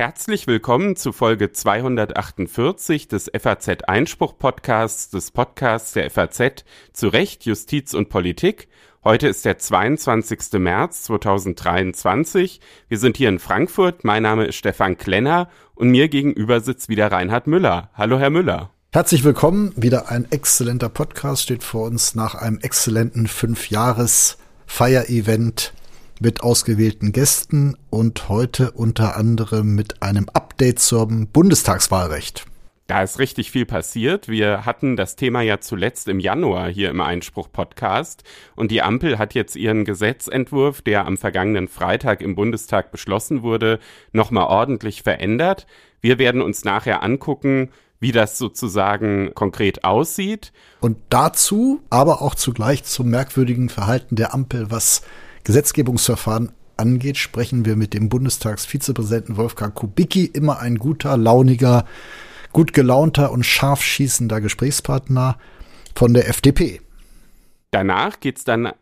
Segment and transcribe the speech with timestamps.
[0.00, 6.64] Herzlich willkommen zu Folge 248 des FAZ Einspruch Podcasts, des Podcasts der FAZ
[6.94, 8.68] zu Recht, Justiz und Politik.
[9.04, 10.54] Heute ist der 22.
[10.54, 12.62] März 2023.
[12.88, 14.04] Wir sind hier in Frankfurt.
[14.04, 17.90] Mein Name ist Stefan Klenner und mir gegenüber sitzt wieder Reinhard Müller.
[17.92, 18.70] Hallo, Herr Müller.
[18.92, 19.74] Herzlich willkommen.
[19.76, 25.74] Wieder ein exzellenter Podcast steht vor uns nach einem exzellenten Fünfjahres-Feierevent
[26.20, 32.44] mit ausgewählten Gästen und heute unter anderem mit einem Update zum Bundestagswahlrecht.
[32.86, 34.28] Da ist richtig viel passiert.
[34.28, 38.24] Wir hatten das Thema ja zuletzt im Januar hier im Einspruch-Podcast
[38.56, 43.78] und die Ampel hat jetzt ihren Gesetzentwurf, der am vergangenen Freitag im Bundestag beschlossen wurde,
[44.12, 45.66] nochmal ordentlich verändert.
[46.00, 50.52] Wir werden uns nachher angucken, wie das sozusagen konkret aussieht.
[50.80, 55.02] Und dazu, aber auch zugleich zum merkwürdigen Verhalten der Ampel, was
[55.44, 61.84] Gesetzgebungsverfahren angeht, sprechen wir mit dem Bundestagsvizepräsidenten Wolfgang Kubicki, immer ein guter, launiger,
[62.52, 65.38] gut gelaunter und scharf schießender Gesprächspartner
[65.94, 66.80] von der FDP.
[67.70, 68.72] Danach geht's dann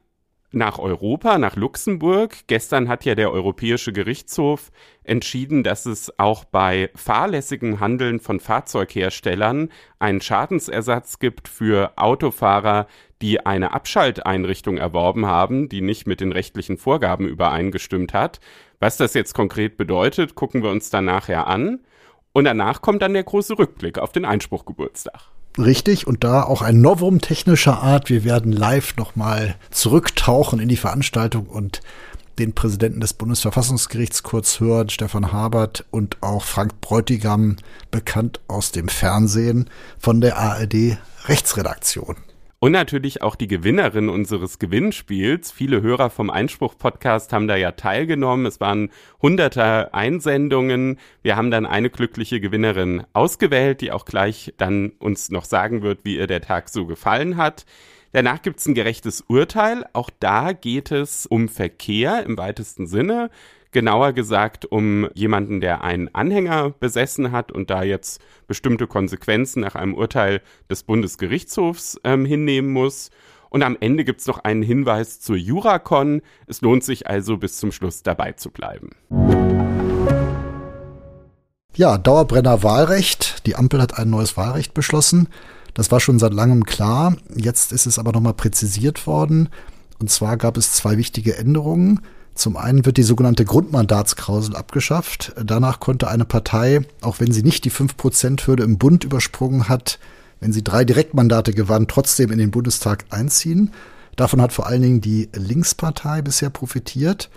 [0.50, 2.34] nach Europa, nach Luxemburg.
[2.46, 4.70] Gestern hat ja der Europäische Gerichtshof
[5.04, 12.86] entschieden, dass es auch bei fahrlässigem Handeln von Fahrzeugherstellern einen Schadensersatz gibt für Autofahrer,
[13.22, 18.40] die eine Abschalteinrichtung erworben haben, die nicht mit den rechtlichen Vorgaben übereingestimmt hat.
[18.80, 21.80] Was das jetzt konkret bedeutet, gucken wir uns dann nachher an.
[22.32, 25.20] Und danach kommt dann der große Rückblick auf den Einspruchgeburtstag.
[25.58, 28.10] Richtig, und da auch ein Novum technischer Art.
[28.10, 31.80] Wir werden live nochmal zurücktauchen in die Veranstaltung und
[32.38, 37.56] den Präsidenten des Bundesverfassungsgerichts kurz hören, Stefan Habert und auch Frank Bräutigam,
[37.90, 42.14] bekannt aus dem Fernsehen von der ARD Rechtsredaktion.
[42.60, 45.52] Und natürlich auch die Gewinnerin unseres Gewinnspiels.
[45.52, 48.46] Viele Hörer vom Einspruch-Podcast haben da ja teilgenommen.
[48.46, 48.90] Es waren
[49.22, 50.98] hunderte Einsendungen.
[51.22, 56.00] Wir haben dann eine glückliche Gewinnerin ausgewählt, die auch gleich dann uns noch sagen wird,
[56.02, 57.64] wie ihr der Tag so gefallen hat.
[58.10, 59.86] Danach gibt es ein gerechtes Urteil.
[59.92, 63.30] Auch da geht es um Verkehr im weitesten Sinne
[63.70, 69.74] genauer gesagt um jemanden, der einen Anhänger besessen hat und da jetzt bestimmte Konsequenzen nach
[69.74, 70.40] einem Urteil
[70.70, 73.10] des Bundesgerichtshofs ähm, hinnehmen muss.
[73.50, 76.22] Und am Ende gibt's noch einen Hinweis zur Juracon.
[76.46, 78.90] Es lohnt sich also bis zum Schluss dabei zu bleiben.
[81.74, 83.46] Ja, Dauerbrenner Wahlrecht.
[83.46, 85.28] Die Ampel hat ein neues Wahlrecht beschlossen.
[85.74, 87.16] Das war schon seit langem klar.
[87.34, 89.48] Jetzt ist es aber nochmal präzisiert worden.
[90.00, 92.00] Und zwar gab es zwei wichtige Änderungen.
[92.38, 95.32] Zum einen wird die sogenannte Grundmandatsklausel abgeschafft.
[95.44, 99.98] Danach konnte eine Partei, auch wenn sie nicht die 5%-Hürde im Bund übersprungen hat,
[100.38, 103.72] wenn sie drei Direktmandate gewann, trotzdem in den Bundestag einziehen.
[104.14, 107.28] Davon hat vor allen Dingen die Linkspartei bisher profitiert.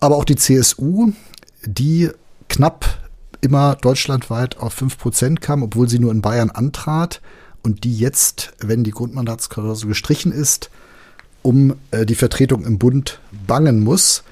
[0.00, 1.12] Aber auch die CSU,
[1.66, 2.08] die
[2.48, 2.86] knapp
[3.42, 7.20] immer deutschlandweit auf 5% kam, obwohl sie nur in Bayern antrat
[7.62, 10.70] und die jetzt, wenn die Grundmandatsklausel gestrichen ist,
[11.42, 14.22] um äh, die Vertretung im Bund bangen muss.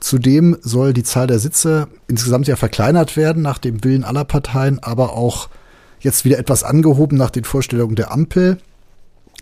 [0.00, 4.78] Zudem soll die Zahl der Sitze insgesamt ja verkleinert werden nach dem Willen aller Parteien,
[4.78, 5.50] aber auch
[6.00, 8.58] jetzt wieder etwas angehoben nach den Vorstellungen der Ampel.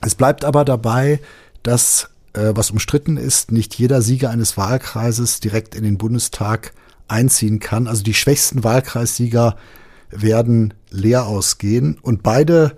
[0.00, 1.20] Es bleibt aber dabei,
[1.62, 6.72] dass, äh, was umstritten ist, nicht jeder Sieger eines Wahlkreises direkt in den Bundestag
[7.06, 7.86] einziehen kann.
[7.86, 9.56] Also die schwächsten Wahlkreissieger
[10.10, 12.76] werden leer ausgehen und beide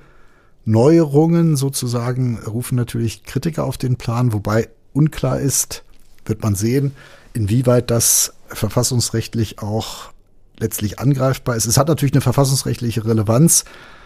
[0.65, 5.85] Neuerungen sozusagen rufen natürlich Kritiker auf den Plan, wobei unklar ist,
[6.25, 6.93] wird man sehen,
[7.33, 10.11] inwieweit das verfassungsrechtlich auch
[10.59, 11.67] letztlich angreifbar ist.
[11.67, 13.65] Es hat natürlich eine verfassungsrechtliche Relevanz,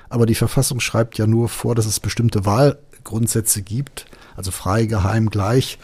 [0.08, 5.30] aber die Verfassung schreibt ja nur vor, dass es bestimmte Wahlgrundsätze gibt, also frei, geheim,
[5.30, 5.78] gleich,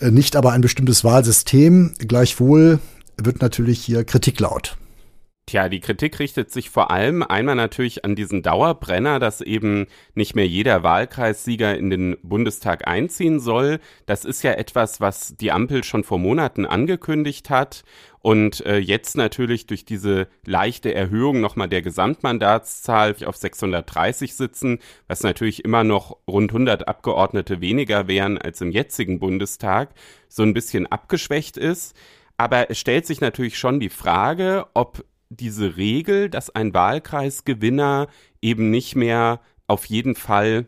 [0.00, 1.94] äh, nicht aber ein bestimmtes Wahlsystem.
[1.98, 2.80] Gleichwohl
[3.16, 4.76] wird natürlich hier Kritik laut.
[5.48, 10.36] Tja, die Kritik richtet sich vor allem einmal natürlich an diesen Dauerbrenner, dass eben nicht
[10.36, 13.80] mehr jeder Wahlkreissieger in den Bundestag einziehen soll.
[14.04, 17.84] Das ist ja etwas, was die Ampel schon vor Monaten angekündigt hat.
[18.20, 25.22] Und äh, jetzt natürlich durch diese leichte Erhöhung nochmal der Gesamtmandatszahl auf 630 sitzen, was
[25.22, 29.94] natürlich immer noch rund 100 Abgeordnete weniger wären als im jetzigen Bundestag,
[30.28, 31.96] so ein bisschen abgeschwächt ist.
[32.36, 38.08] Aber es stellt sich natürlich schon die Frage, ob diese Regel, dass ein Wahlkreisgewinner
[38.40, 40.66] eben nicht mehr auf jeden Fall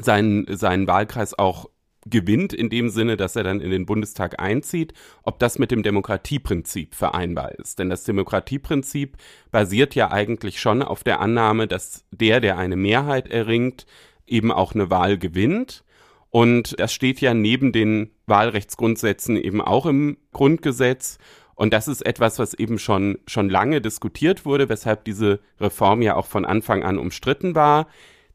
[0.00, 1.70] seinen, seinen Wahlkreis auch
[2.08, 4.92] gewinnt, in dem Sinne, dass er dann in den Bundestag einzieht,
[5.24, 7.78] ob das mit dem Demokratieprinzip vereinbar ist.
[7.78, 9.16] Denn das Demokratieprinzip
[9.50, 13.86] basiert ja eigentlich schon auf der Annahme, dass der, der eine Mehrheit erringt,
[14.26, 15.84] eben auch eine Wahl gewinnt.
[16.30, 21.18] Und das steht ja neben den Wahlrechtsgrundsätzen eben auch im Grundgesetz.
[21.56, 26.14] Und das ist etwas, was eben schon, schon lange diskutiert wurde, weshalb diese Reform ja
[26.14, 27.88] auch von Anfang an umstritten war.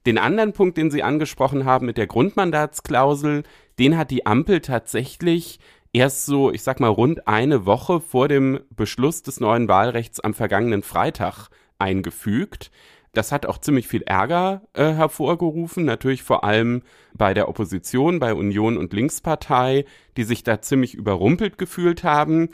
[0.08, 3.44] Den anderen Punkt, den Sie angesprochen haben mit der Grundmandatsklausel,
[3.78, 5.60] den hat die Ampel tatsächlich
[5.94, 10.34] erst so, ich sag mal, rund eine Woche vor dem Beschluss des neuen Wahlrechts am
[10.34, 12.72] vergangenen Freitag eingefügt.
[13.14, 16.82] Das hat auch ziemlich viel Ärger äh, hervorgerufen, natürlich vor allem
[17.14, 19.86] bei der Opposition, bei Union und Linkspartei,
[20.16, 22.50] die sich da ziemlich überrumpelt gefühlt haben.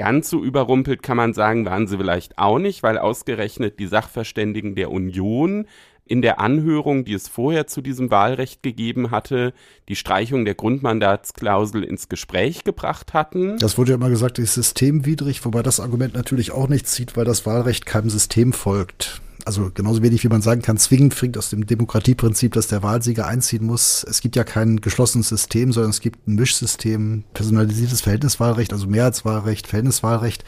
[0.00, 4.74] Ganz so überrumpelt kann man sagen, waren sie vielleicht auch nicht, weil ausgerechnet die Sachverständigen
[4.74, 5.66] der Union
[6.06, 9.52] in der Anhörung, die es vorher zu diesem Wahlrecht gegeben hatte,
[9.90, 13.58] die Streichung der Grundmandatsklausel ins Gespräch gebracht hatten.
[13.58, 17.26] Das wurde ja immer gesagt, ist systemwidrig, wobei das Argument natürlich auch nicht zieht, weil
[17.26, 19.20] das Wahlrecht keinem System folgt.
[19.44, 23.26] Also genauso wenig wie man sagen kann, zwingend fängt aus dem Demokratieprinzip, dass der Wahlsieger
[23.26, 24.04] einziehen muss.
[24.08, 29.66] Es gibt ja kein geschlossenes System, sondern es gibt ein Mischsystem, personalisiertes Verhältniswahlrecht, also Mehrheitswahlrecht,
[29.66, 30.44] Verhältniswahlrecht.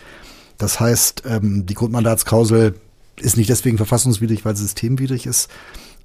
[0.59, 2.75] Das heißt, ähm, die Grundmandatsklausel
[3.17, 5.51] ist nicht deswegen verfassungswidrig, weil sie systemwidrig ist.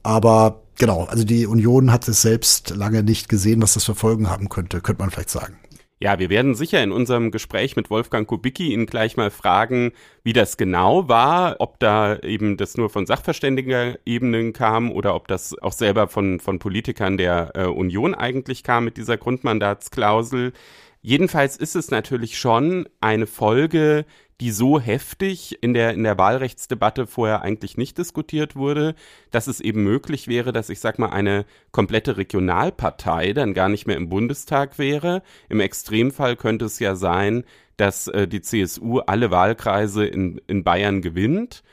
[0.04, 4.30] Aber genau, also die Union hat es selbst lange nicht gesehen, was das für Folgen
[4.30, 5.58] haben könnte, könnte man vielleicht sagen.
[6.00, 10.34] Ja, wir werden sicher in unserem Gespräch mit Wolfgang Kubicki ihn gleich mal fragen, wie
[10.34, 15.72] das genau war, ob da eben das nur von Sachverständiger-Ebenen kam oder ob das auch
[15.72, 20.54] selber von, von Politikern der äh, Union eigentlich kam mit dieser Grundmandatsklausel.
[21.02, 24.06] Jedenfalls ist es natürlich schon eine Folge
[24.40, 28.94] die so heftig in der, in der Wahlrechtsdebatte vorher eigentlich nicht diskutiert wurde,
[29.32, 33.88] dass es eben möglich wäre, dass ich sag mal eine komplette Regionalpartei dann gar nicht
[33.88, 35.24] mehr im Bundestag wäre.
[35.50, 37.46] Im Extremfall könnte es ja sein,
[37.78, 41.64] dass äh, die CSU alle Wahlkreise in, in Bayern gewinnt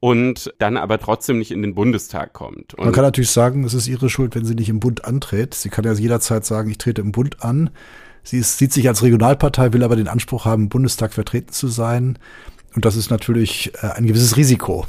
[0.00, 2.74] und dann aber trotzdem nicht in den Bundestag kommt.
[2.74, 5.54] Und Man kann natürlich sagen, es ist ihre Schuld, wenn sie nicht im Bund antritt.
[5.54, 7.70] Sie kann ja jederzeit sagen, ich trete im Bund an.
[8.24, 11.68] Sie ist, sieht sich als Regionalpartei, will aber den Anspruch haben, im Bundestag vertreten zu
[11.68, 12.18] sein.
[12.74, 14.86] Und das ist natürlich äh, ein gewisses Risiko.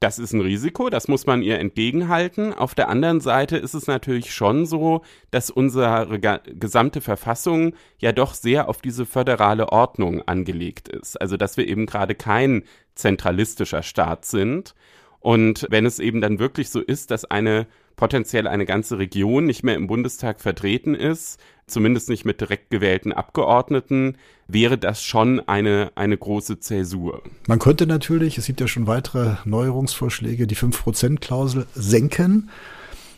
[0.00, 2.52] Das ist ein Risiko, das muss man ihr entgegenhalten.
[2.52, 6.18] Auf der anderen Seite ist es natürlich schon so, dass unsere
[6.58, 11.20] gesamte Verfassung ja doch sehr auf diese föderale Ordnung angelegt ist.
[11.20, 12.64] Also dass wir eben gerade kein
[12.96, 14.74] zentralistischer Staat sind.
[15.20, 19.62] Und wenn es eben dann wirklich so ist, dass eine potenziell eine ganze Region nicht
[19.62, 24.16] mehr im Bundestag vertreten ist, zumindest nicht mit direkt gewählten Abgeordneten,
[24.48, 27.22] wäre das schon eine, eine große Zäsur.
[27.46, 32.50] Man könnte natürlich, es gibt ja schon weitere Neuerungsvorschläge, die 5%-Klausel senken.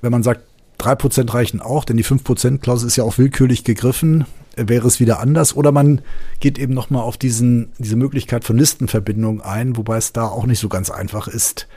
[0.01, 0.43] Wenn man sagt,
[0.79, 4.27] 3% reichen auch, denn die 5%-Klausel ist ja auch willkürlich gegriffen,
[4.57, 5.57] wäre es wieder anders.
[5.57, 6.03] Oder man
[6.41, 10.59] geht eben nochmal auf diesen, diese Möglichkeit von Listenverbindungen ein, wobei es da auch nicht
[10.59, 11.69] so ganz einfach ist.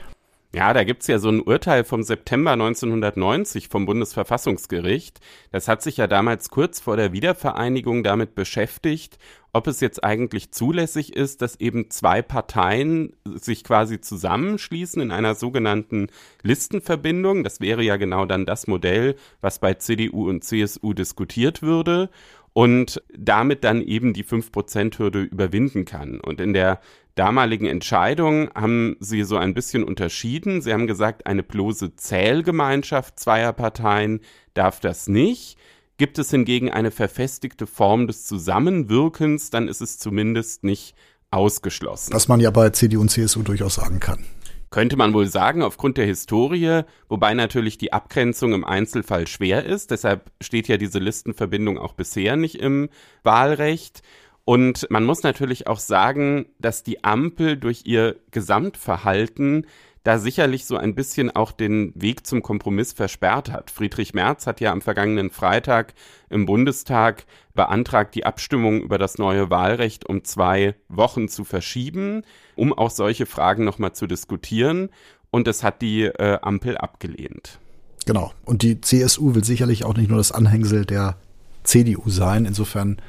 [0.58, 5.20] Ja, da gibt's ja so ein Urteil vom September 1990 vom Bundesverfassungsgericht.
[5.52, 9.20] Das hat sich ja damals kurz vor der Wiedervereinigung damit beschäftigt,
[9.54, 15.36] ob es jetzt eigentlich zulässig ist, dass eben zwei Parteien sich quasi zusammenschließen in einer
[15.36, 16.08] sogenannten
[16.42, 17.44] Listenverbindung.
[17.44, 22.10] Das wäre ja genau dann das Modell, was bei CDU und CSU diskutiert würde
[22.54, 26.20] und damit dann eben die 5%-Hürde überwinden kann.
[26.20, 26.80] Und in der
[27.18, 30.62] damaligen Entscheidung haben sie so ein bisschen unterschieden.
[30.62, 34.22] Sie haben gesagt, eine bloße Zählgemeinschaft zweier Parteien
[34.54, 35.58] darf das nicht.
[35.98, 40.96] Gibt es hingegen eine verfestigte Form des Zusammenwirkens, dann ist es zumindest nicht
[41.32, 42.14] ausgeschlossen.
[42.14, 44.24] Was man ja bei CDU und CSU durchaus sagen kann.
[44.70, 49.92] Könnte man wohl sagen, aufgrund der Historie, wobei natürlich die Abgrenzung im Einzelfall schwer ist.
[49.92, 52.90] Deshalb steht ja diese Listenverbindung auch bisher nicht im
[53.24, 54.02] Wahlrecht.
[54.48, 59.68] Und man muss natürlich auch sagen, dass die Ampel durch ihr Gesamtverhalten
[60.04, 63.72] da sicherlich so ein bisschen auch den Weg zum Kompromiss versperrt hat.
[63.72, 65.94] Friedrich Merz hat ja am vergangenen Freitag
[66.30, 67.26] im Bundestag
[67.56, 72.22] beantragt, die Abstimmung über das neue Wahlrecht um zwei Wochen zu verschieben,
[72.56, 74.92] um auch solche Fragen nochmal zu diskutieren.
[75.30, 77.60] Und das hat die äh, Ampel abgelehnt.
[78.06, 78.32] Genau.
[78.46, 81.18] Und die CSU will sicherlich auch nicht nur das Anhängsel der
[81.64, 82.46] CDU sein.
[82.46, 83.02] Insofern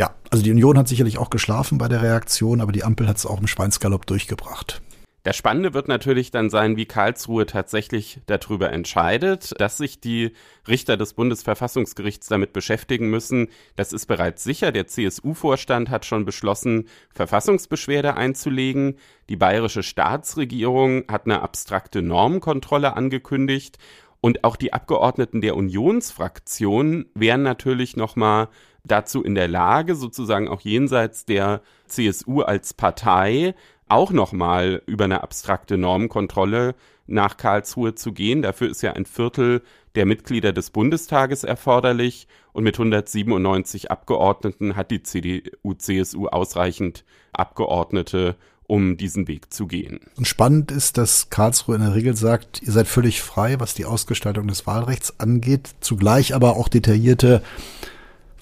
[0.00, 3.18] ja, also die Union hat sicherlich auch geschlafen bei der Reaktion, aber die Ampel hat
[3.18, 4.80] es auch im Schweinsgalopp durchgebracht.
[5.24, 10.32] Das Spannende wird natürlich dann sein, wie Karlsruhe tatsächlich darüber entscheidet, dass sich die
[10.66, 13.48] Richter des Bundesverfassungsgerichts damit beschäftigen müssen.
[13.76, 14.72] Das ist bereits sicher.
[14.72, 18.96] Der CSU-Vorstand hat schon beschlossen, Verfassungsbeschwerde einzulegen.
[19.28, 23.76] Die bayerische Staatsregierung hat eine abstrakte Normkontrolle angekündigt.
[24.22, 28.48] Und auch die Abgeordneten der Unionsfraktion wären natürlich nochmal
[28.84, 33.54] dazu in der Lage, sozusagen auch jenseits der CSU als Partei
[33.88, 36.74] auch nochmal über eine abstrakte Normenkontrolle
[37.06, 38.42] nach Karlsruhe zu gehen.
[38.42, 39.62] Dafür ist ja ein Viertel
[39.96, 48.96] der Mitglieder des Bundestages erforderlich und mit 197 Abgeordneten hat die CDU-CSU ausreichend Abgeordnete, um
[48.96, 49.98] diesen Weg zu gehen.
[50.16, 53.84] Und spannend ist, dass Karlsruhe in der Regel sagt, ihr seid völlig frei, was die
[53.84, 57.42] Ausgestaltung des Wahlrechts angeht, zugleich aber auch detaillierte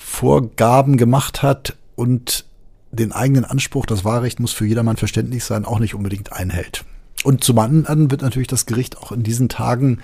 [0.09, 2.45] Vorgaben gemacht hat und
[2.91, 6.85] den eigenen Anspruch, das Wahlrecht muss für jedermann verständlich sein, auch nicht unbedingt einhält.
[7.25, 10.01] Und zum anderen wird natürlich das Gericht auch in diesen Tagen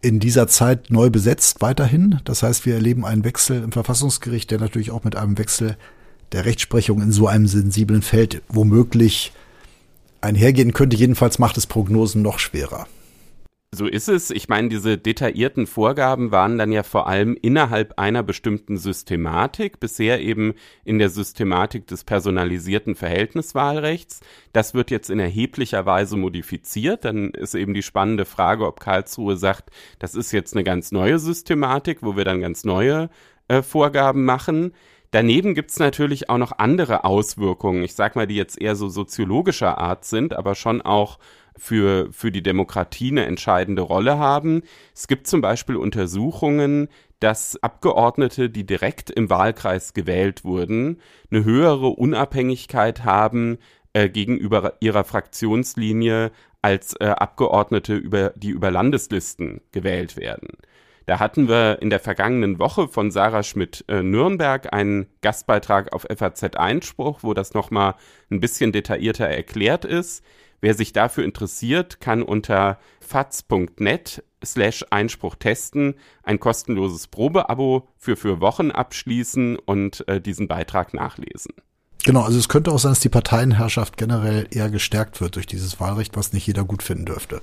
[0.00, 2.20] in dieser Zeit neu besetzt weiterhin.
[2.24, 5.76] Das heißt, wir erleben einen Wechsel im Verfassungsgericht, der natürlich auch mit einem Wechsel
[6.32, 9.32] der Rechtsprechung in so einem sensiblen Feld womöglich
[10.20, 10.96] einhergehen könnte.
[10.96, 12.86] Jedenfalls macht es Prognosen noch schwerer.
[13.76, 14.30] So ist es.
[14.30, 20.22] Ich meine, diese detaillierten Vorgaben waren dann ja vor allem innerhalb einer bestimmten Systematik, bisher
[20.22, 20.54] eben
[20.86, 24.20] in der Systematik des personalisierten Verhältniswahlrechts.
[24.54, 27.04] Das wird jetzt in erheblicher Weise modifiziert.
[27.04, 29.68] Dann ist eben die spannende Frage, ob Karlsruhe sagt,
[29.98, 33.10] das ist jetzt eine ganz neue Systematik, wo wir dann ganz neue
[33.48, 34.72] äh, Vorgaben machen.
[35.10, 39.76] Daneben gibt's natürlich auch noch andere Auswirkungen, ich sag mal, die jetzt eher so soziologischer
[39.76, 41.18] Art sind, aber schon auch
[41.58, 44.62] für, für die Demokratie eine entscheidende Rolle haben.
[44.94, 46.88] Es gibt zum Beispiel Untersuchungen,
[47.20, 53.58] dass Abgeordnete, die direkt im Wahlkreis gewählt wurden, eine höhere Unabhängigkeit haben
[53.94, 60.48] äh, gegenüber ihrer Fraktionslinie als äh, Abgeordnete, über, die über Landeslisten gewählt werden.
[61.06, 66.56] Da hatten wir in der vergangenen Woche von Sarah Schmidt-Nürnberg äh, einen Gastbeitrag auf FAZ
[66.56, 67.94] Einspruch, wo das nochmal
[68.30, 70.24] ein bisschen detaillierter erklärt ist.
[70.60, 78.40] Wer sich dafür interessiert, kann unter faz.net slash Einspruch testen ein kostenloses Probeabo für vier
[78.40, 81.52] Wochen abschließen und äh, diesen Beitrag nachlesen.
[82.04, 85.80] Genau, also es könnte auch sein, dass die Parteienherrschaft generell eher gestärkt wird durch dieses
[85.80, 87.42] Wahlrecht, was nicht jeder gut finden dürfte.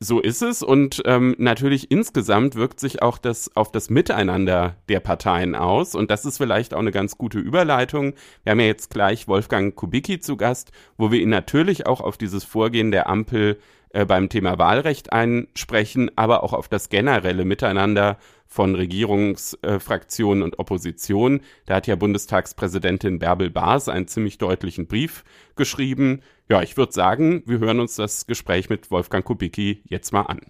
[0.00, 5.00] So ist es und ähm, natürlich insgesamt wirkt sich auch das auf das Miteinander der
[5.00, 8.14] Parteien aus und das ist vielleicht auch eine ganz gute Überleitung.
[8.42, 12.18] Wir haben ja jetzt gleich Wolfgang Kubicki zu Gast, wo wir ihn natürlich auch auf
[12.18, 13.58] dieses Vorgehen der Ampel
[13.94, 20.58] äh, beim Thema Wahlrecht einsprechen, aber auch auf das generelle Miteinander von Regierungsfraktionen äh, und
[20.58, 21.40] Opposition.
[21.66, 25.24] Da hat ja Bundestagspräsidentin Bärbel Baas einen ziemlich deutlichen Brief
[25.54, 26.22] geschrieben.
[26.46, 30.40] Ja, ich würde sagen, wir hören uns das Gespräch mit Wolfgang Kubicki jetzt mal an.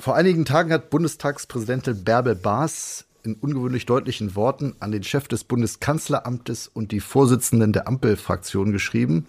[0.00, 5.44] Vor einigen Tagen hat Bundestagspräsidentin Bärbel Baas in ungewöhnlich deutlichen Worten an den Chef des
[5.44, 9.28] Bundeskanzleramtes und die Vorsitzenden der Ampelfraktion geschrieben.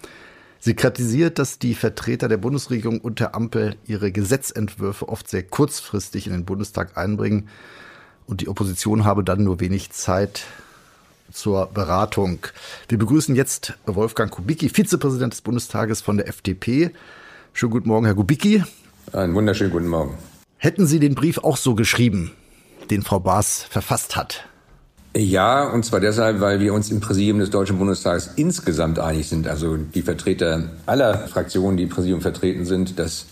[0.57, 6.25] Sie kritisiert, dass die Vertreter der Bundesregierung und der Ampel ihre Gesetzentwürfe oft sehr kurzfristig
[6.25, 7.48] in den Bundestag einbringen
[8.25, 10.45] und die Opposition habe dann nur wenig Zeit
[11.31, 12.39] zur Beratung.
[12.88, 16.91] Wir begrüßen jetzt Wolfgang Kubicki, Vizepräsident des Bundestages von der FDP.
[17.53, 18.63] Schönen guten Morgen, Herr Kubicki.
[19.13, 20.17] Einen wunderschönen guten Morgen.
[20.57, 22.31] Hätten Sie den Brief auch so geschrieben,
[22.89, 24.45] den Frau Baas verfasst hat?
[25.15, 29.48] Ja, und zwar deshalb, weil wir uns im Präsidium des Deutschen Bundestages insgesamt einig sind,
[29.48, 33.25] also die Vertreter aller Fraktionen, die im Präsidium vertreten sind, dass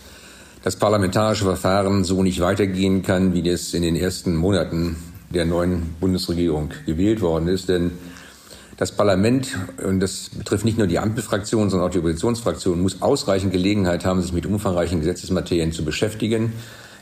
[0.64, 4.96] das parlamentarische Verfahren so nicht weitergehen kann, wie das in den ersten Monaten
[5.30, 7.68] der neuen Bundesregierung gewählt worden ist.
[7.68, 7.92] Denn
[8.76, 13.52] das Parlament, und das betrifft nicht nur die Ampelfraktion, sondern auch die Oppositionsfraktion, muss ausreichend
[13.52, 16.52] Gelegenheit haben, sich mit umfangreichen Gesetzesmaterien zu beschäftigen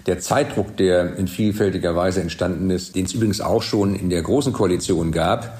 [0.07, 4.23] der Zeitdruck, der in vielfältiger Weise entstanden ist, den es übrigens auch schon in der
[4.23, 5.59] Großen Koalition gab,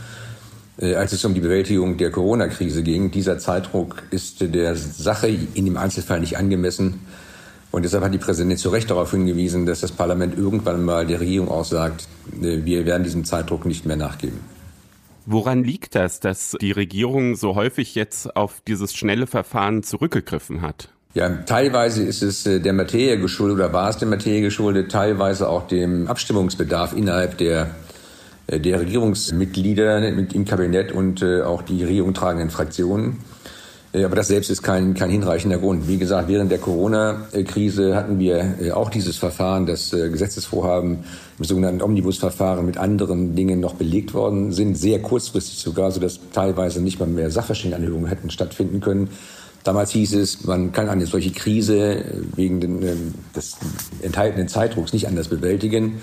[0.79, 3.11] äh, als es um die Bewältigung der Corona-Krise ging.
[3.11, 7.01] Dieser Zeitdruck ist der Sache in dem Einzelfall nicht angemessen.
[7.77, 11.21] Und deshalb hat die Präsidentin zu Recht darauf hingewiesen, dass das Parlament irgendwann mal der
[11.21, 12.09] Regierung auch sagt,
[12.41, 14.41] äh, wir werden diesem Zeitdruck nicht mehr nachgeben.
[15.27, 20.89] Woran liegt das, dass die Regierung so häufig jetzt auf dieses schnelle Verfahren zurückgegriffen hat?
[21.13, 25.47] Ja, teilweise ist es äh, der Materie geschuldet oder war es der Materie geschuldet, teilweise
[25.47, 27.73] auch dem Abstimmungsbedarf innerhalb der,
[28.47, 33.19] äh, der Regierungsmitglieder im Kabinett und auch die Regierung tragenden Fraktionen.
[34.05, 35.89] Aber das selbst ist kein, kein hinreichender Grund.
[35.89, 40.99] Wie gesagt, während der Corona-Krise hatten wir auch dieses Verfahren, das Gesetzesvorhaben
[41.39, 46.83] im sogenannten Omnibusverfahren mit anderen Dingen noch belegt worden sind, sehr kurzfristig sogar, sodass teilweise
[46.83, 49.09] nicht mal mehr Sachverständigenanhörungen hätten stattfinden können.
[49.67, 52.05] Damals hieß es, man kann eine solche Krise
[52.37, 53.57] wegen den, ähm, des
[54.01, 56.03] enthaltenen Zeitdrucks nicht anders bewältigen.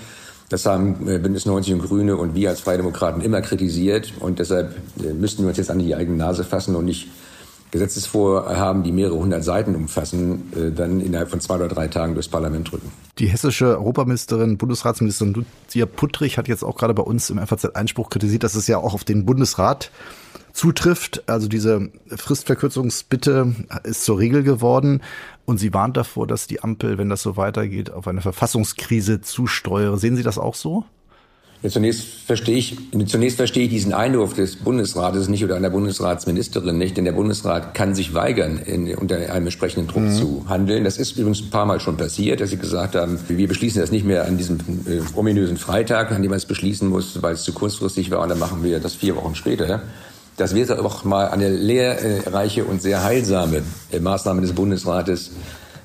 [0.50, 4.12] Das haben äh, Bündnis 90 und Grüne und wir als Freie Demokraten immer kritisiert.
[4.20, 7.08] Und deshalb äh, müssten wir uns jetzt an die eigene Nase fassen und nicht
[7.74, 12.28] Gesetzesvorhaben, die mehrere hundert Seiten umfassen, äh, dann innerhalb von zwei oder drei Tagen durchs
[12.28, 12.92] Parlament drücken.
[13.18, 18.44] Die hessische Europaministerin, Bundesratsministerin Lucia Puttrich hat jetzt auch gerade bei uns im FAZ-Einspruch kritisiert,
[18.44, 19.90] dass es ja auch auf den Bundesrat
[20.52, 21.28] zutrifft.
[21.28, 25.02] Also diese Fristverkürzungsbitte ist zur Regel geworden
[25.44, 29.98] und sie warnt davor, dass die Ampel, wenn das so weitergeht, auf eine Verfassungskrise zusteuere.
[29.98, 30.84] Sehen Sie das auch so?
[31.66, 36.98] Zunächst verstehe ich, zunächst verstehe ich diesen Einwurf des Bundesrates nicht oder einer Bundesratsministerin nicht,
[36.98, 40.12] denn der Bundesrat kann sich weigern, in, unter einem entsprechenden Druck mhm.
[40.12, 40.84] zu handeln.
[40.84, 43.90] Das ist übrigens ein paar Mal schon passiert, dass sie gesagt haben, wir beschließen das
[43.90, 47.44] nicht mehr an diesem äh, ominösen Freitag, an dem man es beschließen muss, weil es
[47.44, 49.80] zu kurzfristig war, und dann machen wir das vier Wochen später.
[50.36, 55.30] Das wäre auch mal eine lehrreiche und sehr heilsame äh, Maßnahme des Bundesrates,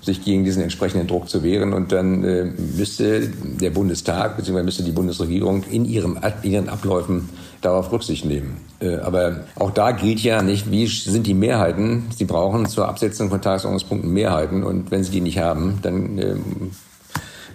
[0.02, 1.74] sich gegen diesen entsprechenden Druck zu wehren.
[1.74, 4.64] Und dann äh, müsste der Bundestag bzw.
[4.64, 7.30] müsste die Bundesregierung in ihrem, ihren Abläufen
[7.62, 8.58] darauf Rücksicht nehmen.
[8.80, 12.08] Äh, aber auch da gilt ja nicht, wie sind die Mehrheiten.
[12.16, 14.64] Sie brauchen zur Absetzung von Tagesordnungspunkten Mehrheiten.
[14.64, 16.36] Und wenn sie die nicht haben, dann äh,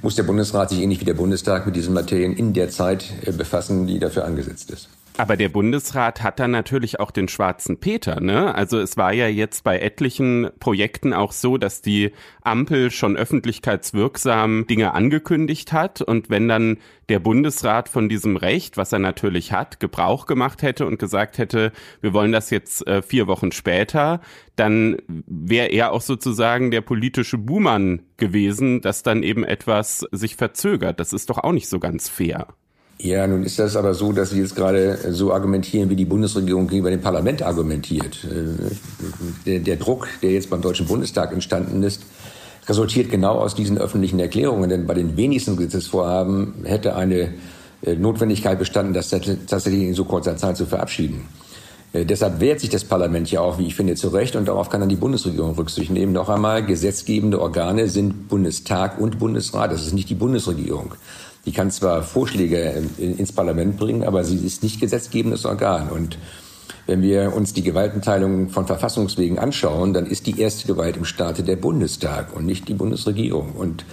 [0.03, 3.33] muss der Bundesrat sich ähnlich wie der Bundestag mit diesen Materien in der Zeit äh,
[3.33, 4.89] befassen, die dafür angesetzt ist.
[5.17, 8.53] Aber der Bundesrat hat dann natürlich auch den schwarzen Peter, ne?
[8.53, 12.11] Also es war ja jetzt bei etlichen Projekten auch so, dass die
[12.43, 16.79] Ampel schon öffentlichkeitswirksam Dinge angekündigt hat und wenn dann
[17.09, 21.71] der Bundesrat von diesem Recht, was er natürlich hat, Gebrauch gemacht hätte und gesagt hätte,
[22.01, 24.21] wir wollen das jetzt äh, vier Wochen später,
[24.57, 30.99] dann wäre er auch sozusagen der politische Buhmann gewesen, dass dann eben etwas sich verzögert.
[30.99, 32.49] Das ist doch auch nicht so ganz fair.
[32.99, 36.69] Ja, nun ist das aber so, dass Sie jetzt gerade so argumentieren, wie die Bundesregierung
[36.69, 38.25] gegenüber dem Parlament argumentiert.
[38.25, 38.75] Äh,
[39.47, 42.03] der, der, Druck, der jetzt beim Deutschen Bundestag entstanden ist,
[42.69, 44.71] resultiert genau aus diesen öffentlichen Erklärungen.
[44.71, 47.35] Denn bei den wenigsten Gesetzesvorhaben hätte eine
[47.83, 51.29] äh, Notwendigkeit bestanden, das tatsächlich in so kurzer Zeit zu verabschieden.
[51.93, 54.69] Äh, deshalb wehrt sich das Parlament ja auch, wie ich finde, zu Recht und darauf
[54.69, 56.13] kann dann die Bundesregierung Rücksicht nehmen.
[56.13, 59.73] Noch einmal, gesetzgebende Organe sind Bundestag und Bundesrat.
[59.73, 60.95] Das ist nicht die Bundesregierung.
[61.47, 65.91] Die kann zwar Vorschläge ins Parlament bringen, aber sie ist nicht gesetzgebendes Organ.
[65.91, 66.19] Und
[66.87, 71.43] wenn wir uns die Gewaltenteilung von Verfassungswegen anschauen, dann ist die erste Gewalt im Staate
[71.43, 73.53] der Bundestag und nicht die Bundesregierung.
[73.53, 73.85] Und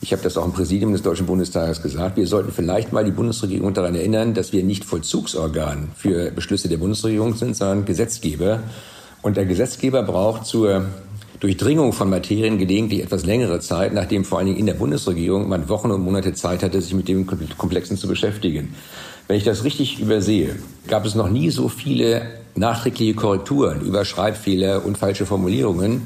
[0.00, 2.16] ich habe das auch im Präsidium des Deutschen Bundestages gesagt.
[2.16, 6.78] Wir sollten vielleicht mal die Bundesregierung daran erinnern, dass wir nicht Vollzugsorgan für Beschlüsse der
[6.78, 8.60] Bundesregierung sind, sondern Gesetzgeber.
[9.22, 10.86] Und der Gesetzgeber braucht zur
[11.42, 15.68] Durchdringung von Materien gelegentlich etwas längere Zeit, nachdem vor allen Dingen in der Bundesregierung man
[15.68, 18.76] Wochen und Monate Zeit hatte, sich mit dem Komplexen zu beschäftigen.
[19.26, 20.54] Wenn ich das richtig übersehe,
[20.86, 22.22] gab es noch nie so viele
[22.54, 26.02] nachträgliche Korrekturen über Schreibfehler und falsche Formulierungen,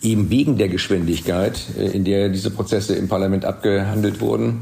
[0.00, 4.60] eben wegen der Geschwindigkeit, äh, in der diese Prozesse im Parlament abgehandelt wurden,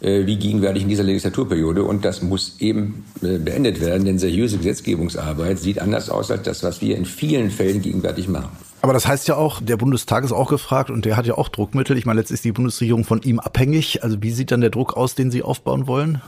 [0.00, 1.82] äh, wie gegenwärtig in dieser Legislaturperiode.
[1.82, 6.62] Und das muss eben äh, beendet werden, denn seriöse Gesetzgebungsarbeit sieht anders aus als das,
[6.62, 8.50] was wir in vielen Fällen gegenwärtig machen.
[8.82, 11.48] Aber das heißt ja auch, der Bundestag ist auch gefragt und der hat ja auch
[11.48, 11.96] Druckmittel.
[11.96, 14.04] Ich meine, jetzt ist die Bundesregierung von ihm abhängig.
[14.04, 16.22] Also wie sieht dann der Druck aus, den Sie aufbauen wollen?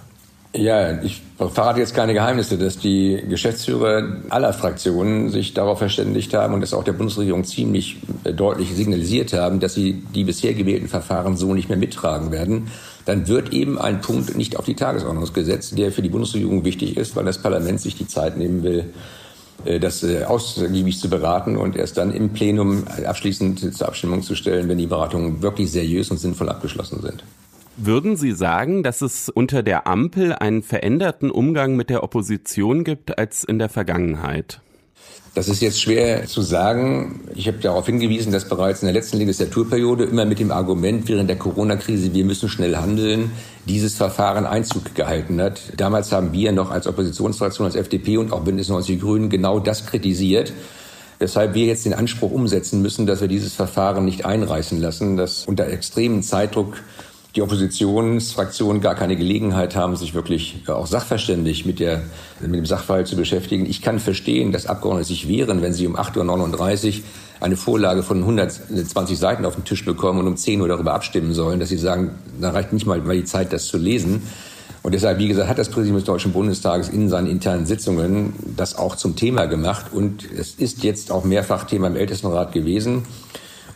[0.54, 6.54] Ja, ich verrate jetzt keine Geheimnisse, dass die Geschäftsführer aller Fraktionen sich darauf verständigt haben
[6.54, 10.88] und das auch der Bundesregierung ziemlich äh, deutlich signalisiert haben, dass sie die bisher gewählten
[10.88, 12.68] Verfahren so nicht mehr mittragen werden.
[13.04, 16.96] Dann wird eben ein Punkt nicht auf die Tagesordnung gesetzt, der für die Bundesregierung wichtig
[16.96, 18.86] ist, weil das Parlament sich die Zeit nehmen will,
[19.64, 24.68] das äh, ausgiebig zu beraten und erst dann im Plenum abschließend zur Abstimmung zu stellen,
[24.68, 27.24] wenn die Beratungen wirklich seriös und sinnvoll abgeschlossen sind.
[27.76, 33.18] Würden Sie sagen, dass es unter der Ampel einen veränderten Umgang mit der Opposition gibt
[33.18, 34.60] als in der Vergangenheit?
[35.38, 37.20] Das ist jetzt schwer zu sagen.
[37.36, 41.30] Ich habe darauf hingewiesen, dass bereits in der letzten Legislaturperiode immer mit dem Argument während
[41.30, 43.30] der Corona-Krise, wir müssen schnell handeln,
[43.64, 45.60] dieses Verfahren Einzug gehalten hat.
[45.76, 49.86] Damals haben wir noch als Oppositionsfraktion, als FDP und auch Bündnis 90 Grünen genau das
[49.86, 50.52] kritisiert.
[51.20, 55.46] Weshalb wir jetzt den Anspruch umsetzen müssen, dass wir dieses Verfahren nicht einreißen lassen, dass
[55.46, 56.78] unter extremen Zeitdruck
[57.36, 62.02] die Oppositionsfraktionen gar keine Gelegenheit haben, sich wirklich äh, auch sachverständig mit, der,
[62.40, 63.66] mit dem Sachverhalt zu beschäftigen.
[63.66, 67.04] Ich kann verstehen, dass Abgeordnete sich wehren, wenn sie um 8.39 Uhr
[67.40, 71.34] eine Vorlage von 120 Seiten auf den Tisch bekommen und um 10 Uhr darüber abstimmen
[71.34, 72.10] sollen, dass sie sagen,
[72.40, 74.22] da reicht nicht mal, mal die Zeit, das zu lesen.
[74.82, 78.76] Und deshalb, wie gesagt, hat das Präsidium des Deutschen Bundestages in seinen internen Sitzungen das
[78.76, 79.86] auch zum Thema gemacht.
[79.92, 83.04] Und es ist jetzt auch mehrfach Thema im Ältestenrat gewesen.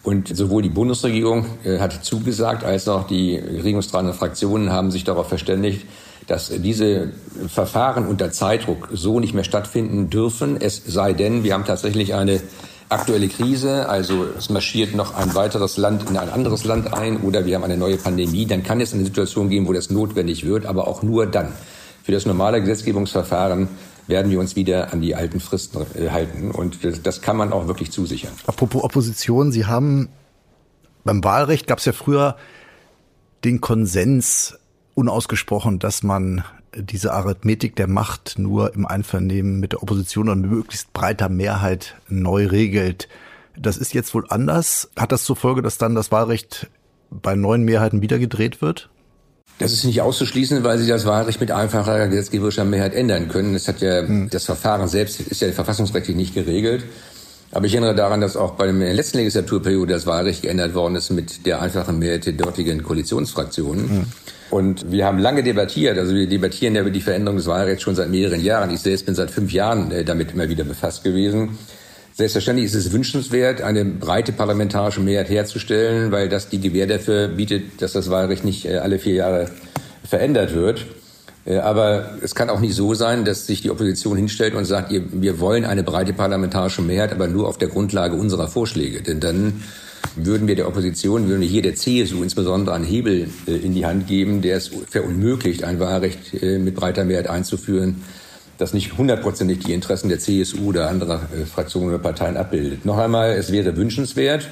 [0.02, 5.28] Und sowohl die Bundesregierung äh, hat zugesagt, als auch die regierungstragenden Fraktionen haben sich darauf
[5.28, 5.86] verständigt,
[6.26, 7.10] dass diese
[7.48, 10.60] Verfahren unter Zeitdruck so nicht mehr stattfinden dürfen.
[10.60, 12.40] Es sei denn, wir haben tatsächlich eine
[12.88, 17.46] aktuelle Krise, also es marschiert noch ein weiteres Land in ein anderes Land ein oder
[17.46, 20.66] wir haben eine neue Pandemie, dann kann es eine Situation geben, wo das notwendig wird,
[20.66, 21.48] aber auch nur dann.
[22.02, 23.68] Für das normale Gesetzgebungsverfahren
[24.06, 26.50] werden wir uns wieder an die alten Fristen äh, halten.
[26.50, 28.32] Und das, das kann man auch wirklich zusichern.
[28.46, 30.08] Apropos Opposition, Sie haben
[31.04, 32.36] beim Wahlrecht gab es ja früher
[33.44, 34.58] den Konsens
[34.94, 40.92] unausgesprochen, dass man diese Arithmetik der Macht nur im Einvernehmen mit der Opposition und möglichst
[40.92, 43.08] breiter Mehrheit neu regelt.
[43.56, 44.90] Das ist jetzt wohl anders.
[44.96, 46.70] Hat das zur Folge, dass dann das Wahlrecht
[47.10, 48.88] bei neuen Mehrheiten wieder gedreht wird?
[49.58, 53.52] Das ist nicht auszuschließen, weil sie das Wahlrecht mit einfacher gesetzgeberischer Mehrheit ändern können.
[53.52, 54.28] Das hat ja, hm.
[54.30, 56.84] das Verfahren selbst ist ja verfassungsrechtlich nicht geregelt.
[57.52, 61.10] Aber ich erinnere daran, dass auch bei der letzten Legislaturperiode das Wahlrecht geändert worden ist
[61.10, 63.90] mit der einfachen Mehrheit der dortigen Koalitionsfraktionen.
[63.90, 64.04] Hm.
[64.50, 67.94] Und wir haben lange debattiert, also wir debattieren ja über die Veränderung des Wahlrechts schon
[67.94, 68.70] seit mehreren Jahren.
[68.70, 71.58] Ich selbst bin seit fünf Jahren äh, damit immer wieder befasst gewesen.
[72.14, 77.80] Selbstverständlich ist es wünschenswert, eine breite parlamentarische Mehrheit herzustellen, weil das die Gewähr dafür bietet,
[77.80, 79.50] dass das Wahlrecht nicht äh, alle vier Jahre
[80.04, 80.84] verändert wird.
[81.46, 84.92] Äh, aber es kann auch nicht so sein, dass sich die Opposition hinstellt und sagt,
[84.92, 89.00] wir wollen eine breite parlamentarische Mehrheit, aber nur auf der Grundlage unserer Vorschläge.
[89.00, 89.62] Denn dann
[90.14, 93.86] würden wir der Opposition, würden wir hier der CSU insbesondere einen Hebel äh, in die
[93.86, 98.02] Hand geben, der es verunmöglicht, ein Wahlrecht mit breiter Mehrheit einzuführen,
[98.62, 102.84] das nicht hundertprozentig die Interessen der CSU oder anderer äh, Fraktionen oder Parteien abbildet.
[102.84, 104.48] Noch einmal, es wäre wünschenswert.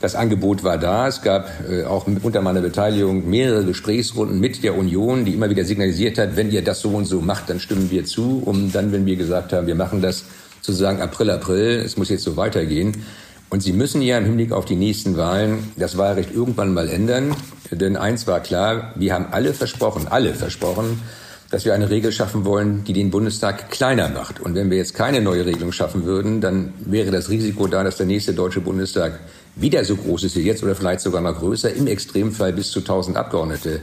[0.00, 1.08] Das Angebot war da.
[1.08, 1.48] Es gab
[1.88, 6.50] auch unter meiner Beteiligung mehrere Gesprächsrunden mit der Union, die immer wieder signalisiert hat, wenn
[6.50, 9.54] ihr das so und so macht, dann stimmen wir zu, um dann, wenn wir gesagt
[9.54, 10.24] haben, wir machen das,
[10.64, 13.04] zu sagen, April, April, es muss jetzt so weitergehen.
[13.50, 17.36] Und Sie müssen ja im Hinblick auf die nächsten Wahlen das Wahlrecht irgendwann mal ändern.
[17.70, 21.02] Denn eins war klar, wir haben alle versprochen, alle versprochen,
[21.54, 24.40] dass wir eine Regel schaffen wollen, die den Bundestag kleiner macht.
[24.40, 27.96] Und wenn wir jetzt keine neue Regelung schaffen würden, dann wäre das Risiko da, dass
[27.96, 29.20] der nächste Deutsche Bundestag
[29.54, 32.80] wieder so groß ist wie jetzt oder vielleicht sogar noch größer, im Extremfall bis zu
[32.80, 33.78] 1000 Abgeordnete.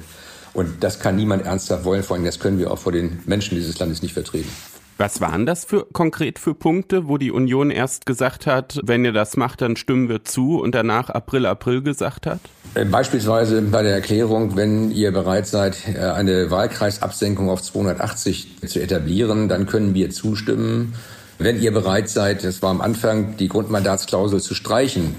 [0.54, 3.56] Und das kann niemand ernsthaft wollen, vor allem das können wir auch vor den Menschen
[3.56, 4.50] dieses Landes nicht vertreten.
[4.98, 9.14] Was waren das für konkret für Punkte, wo die Union erst gesagt hat, wenn ihr
[9.14, 12.40] das macht, dann stimmen wir zu und danach April, April gesagt hat?
[12.76, 18.80] Äh, beispielsweise bei der Erklärung, wenn ihr bereit seid, äh, eine Wahlkreisabsenkung auf 280 zu
[18.80, 20.94] etablieren, dann können wir zustimmen.
[21.40, 25.16] Wenn ihr bereit seid, das war am Anfang, die Grundmandatsklausel zu streichen,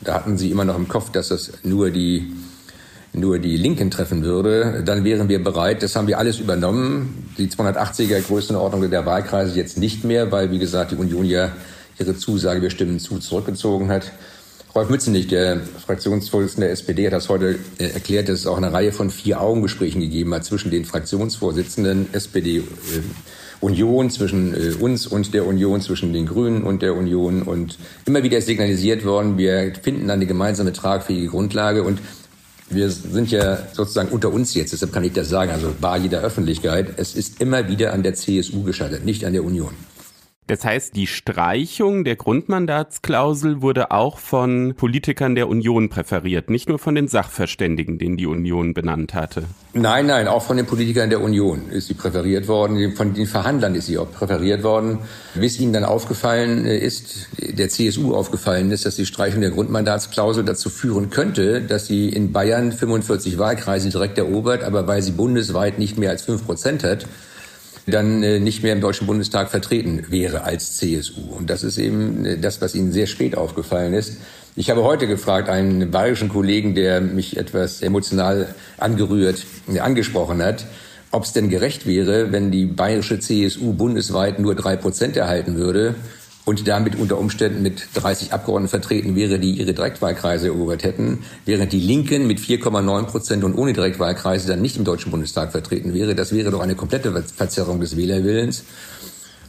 [0.00, 2.32] da hatten Sie immer noch im Kopf, dass das nur die
[3.12, 5.82] nur die Linken treffen würde, dann wären wir bereit.
[5.82, 7.30] Das haben wir alles übernommen.
[7.36, 11.52] Die 280er Größenordnung der Wahlkreise jetzt nicht mehr, weil, wie gesagt, die Union ja
[11.98, 14.12] ihre Zusage, wir stimmen zu, zurückgezogen hat.
[14.74, 18.72] Rolf Mützenich, der Fraktionsvorsitzende der SPD, hat das heute äh, erklärt, dass es auch eine
[18.72, 22.62] Reihe von Vier-Augen-Gesprächen gegeben hat zwischen den Fraktionsvorsitzenden SPD äh,
[23.60, 27.42] Union, zwischen äh, uns und der Union, zwischen den Grünen und der Union.
[27.42, 31.82] Und immer wieder ist signalisiert worden, wir finden eine gemeinsame tragfähige Grundlage.
[31.82, 32.00] Und
[32.74, 36.20] wir sind ja sozusagen unter uns jetzt, deshalb kann ich das sagen, also bar jeder
[36.20, 36.94] Öffentlichkeit.
[36.96, 39.72] Es ist immer wieder an der CSU gescheitert, nicht an der Union.
[40.52, 46.78] Das heißt, die Streichung der Grundmandatsklausel wurde auch von Politikern der Union präferiert, nicht nur
[46.78, 49.44] von den Sachverständigen, den die Union benannt hatte.
[49.72, 53.74] Nein, nein, auch von den Politikern der Union ist sie präferiert worden, von den Verhandlern
[53.74, 54.98] ist sie auch präferiert worden.
[55.34, 60.68] Bis ihnen dann aufgefallen ist, der CSU aufgefallen ist, dass die Streichung der Grundmandatsklausel dazu
[60.68, 65.96] führen könnte, dass sie in Bayern 45 Wahlkreise direkt erobert, aber weil sie bundesweit nicht
[65.96, 67.06] mehr als fünf Prozent hat,
[67.86, 71.20] dann äh, nicht mehr im Deutschen Bundestag vertreten wäre als CSU.
[71.36, 74.18] Und das ist eben äh, das, was Ihnen sehr spät aufgefallen ist.
[74.54, 80.66] Ich habe heute gefragt, einen bayerischen Kollegen, der mich etwas emotional angerührt äh, angesprochen hat,
[81.10, 85.94] ob es denn gerecht wäre, wenn die bayerische CSU bundesweit nur drei Prozent erhalten würde
[86.44, 91.72] und damit unter Umständen mit 30 Abgeordneten vertreten wäre, die ihre Direktwahlkreise erobert hätten, während
[91.72, 96.14] die Linken mit 4,9 Prozent und ohne Direktwahlkreise dann nicht im Deutschen Bundestag vertreten wäre.
[96.14, 98.64] Das wäre doch eine komplette Verzerrung des Wählerwillens.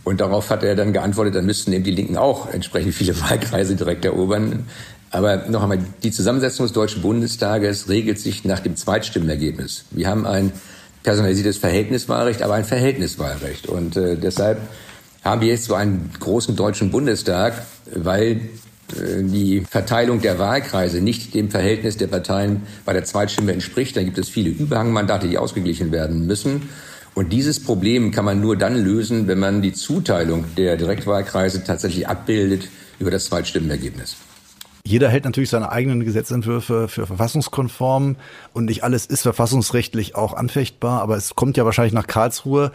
[0.03, 3.75] Und darauf hat er dann geantwortet, dann müssten eben die Linken auch entsprechend viele Wahlkreise
[3.75, 4.67] direkt erobern.
[5.09, 9.85] Aber noch einmal, die Zusammensetzung des Deutschen Bundestages regelt sich nach dem Zweitstimmenergebnis.
[9.91, 10.51] Wir haben ein
[11.03, 13.67] personalisiertes Verhältniswahlrecht, aber ein Verhältniswahlrecht.
[13.67, 14.59] Und äh, deshalb
[15.23, 21.33] haben wir jetzt so einen großen deutschen Bundestag, weil äh, die Verteilung der Wahlkreise nicht
[21.33, 23.95] dem Verhältnis der Parteien bei der Zweitstimme entspricht.
[23.95, 26.69] Dann gibt es viele Überhangmandate, die ausgeglichen werden müssen.
[27.15, 32.07] Und dieses Problem kann man nur dann lösen, wenn man die Zuteilung der Direktwahlkreise tatsächlich
[32.07, 34.15] abbildet über das Zweitstimmenergebnis.
[34.85, 38.17] Jeder hält natürlich seine eigenen Gesetzentwürfe für verfassungskonform
[38.51, 42.73] und nicht alles ist verfassungsrechtlich auch anfechtbar, aber es kommt ja wahrscheinlich nach Karlsruhe.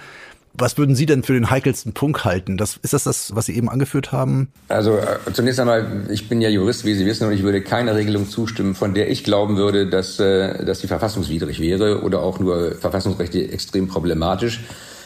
[0.60, 2.56] Was würden Sie denn für den heikelsten Punkt halten?
[2.56, 4.48] Das, ist das das, was Sie eben angeführt haben?
[4.68, 7.94] Also äh, zunächst einmal, ich bin ja Jurist, wie Sie wissen, und ich würde keiner
[7.94, 12.40] Regelung zustimmen, von der ich glauben würde, dass, äh, dass sie verfassungswidrig wäre oder auch
[12.40, 14.60] nur verfassungsrechtlich extrem problematisch.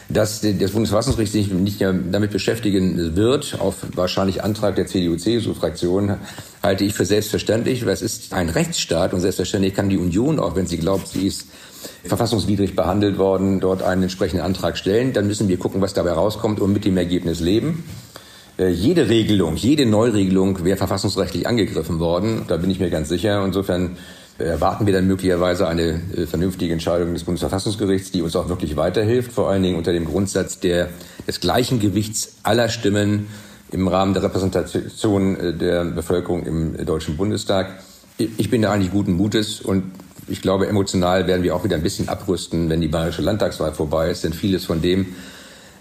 [0.09, 6.17] Dass das Bundesverfassungsgericht sich nicht damit beschäftigen wird, auf wahrscheinlich Antrag der CDU-CSU-Fraktion,
[6.63, 10.55] halte ich für selbstverständlich, weil es ist ein Rechtsstaat und selbstverständlich kann die Union, auch
[10.55, 11.47] wenn sie glaubt, sie ist
[12.05, 15.13] verfassungswidrig behandelt worden, dort einen entsprechenden Antrag stellen.
[15.13, 17.85] Dann müssen wir gucken, was dabei rauskommt und mit dem Ergebnis leben.
[18.59, 22.45] Äh, jede Regelung, jede Neuregelung wäre verfassungsrechtlich angegriffen worden.
[22.49, 23.45] Da bin ich mir ganz sicher.
[23.45, 23.97] Insofern
[24.39, 29.33] erwarten wir dann möglicherweise eine äh, vernünftige Entscheidung des Bundesverfassungsgerichts, die uns auch wirklich weiterhilft,
[29.33, 30.89] vor allen Dingen unter dem Grundsatz der,
[31.27, 33.29] des gleichen Gewichts aller Stimmen
[33.71, 37.81] im Rahmen der Repräsentation äh, der Bevölkerung im Deutschen Bundestag.
[38.19, 39.85] Ich bin da eigentlich guten Mutes und
[40.29, 44.11] ich glaube, emotional werden wir auch wieder ein bisschen abrüsten, wenn die bayerische Landtagswahl vorbei
[44.11, 45.15] ist, denn vieles von dem,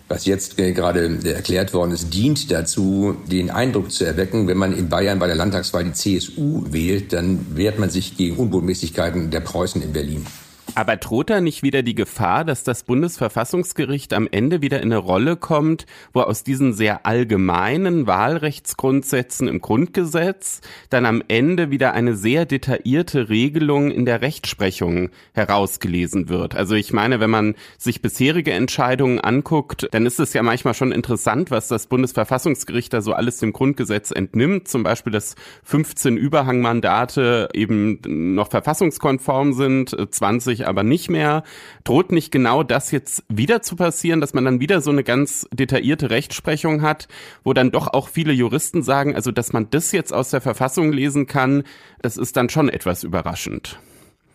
[0.07, 4.89] was jetzt gerade erklärt worden ist, dient dazu, den Eindruck zu erwecken, wenn man in
[4.89, 9.81] Bayern bei der Landtagswahl die CSU wählt, dann wehrt man sich gegen Unbotmäßigkeiten der Preußen
[9.81, 10.25] in Berlin.
[10.73, 14.97] Aber droht da nicht wieder die Gefahr, dass das Bundesverfassungsgericht am Ende wieder in eine
[14.97, 22.15] Rolle kommt, wo aus diesen sehr allgemeinen Wahlrechtsgrundsätzen im Grundgesetz dann am Ende wieder eine
[22.15, 26.55] sehr detaillierte Regelung in der Rechtsprechung herausgelesen wird?
[26.55, 30.93] Also ich meine, wenn man sich bisherige Entscheidungen anguckt, dann ist es ja manchmal schon
[30.93, 34.69] interessant, was das Bundesverfassungsgericht da so alles dem Grundgesetz entnimmt.
[34.69, 37.99] Zum Beispiel, dass 15 Überhangmandate eben
[38.35, 41.43] noch verfassungskonform sind, 20 sich aber nicht mehr.
[41.83, 45.47] Droht nicht genau das jetzt wieder zu passieren, dass man dann wieder so eine ganz
[45.51, 47.07] detaillierte Rechtsprechung hat,
[47.43, 50.91] wo dann doch auch viele Juristen sagen, also dass man das jetzt aus der Verfassung
[50.91, 51.63] lesen kann,
[52.01, 53.79] das ist dann schon etwas überraschend.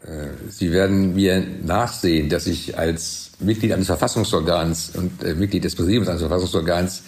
[0.02, 5.76] Äh, Sie werden mir nachsehen, dass ich als Mitglied eines Verfassungsorgans und äh, Mitglied des
[5.76, 7.02] Präsidiums eines Verfassungsorgans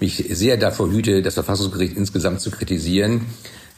[0.00, 3.26] mich sehr davor hüte, das Verfassungsgericht insgesamt zu kritisieren.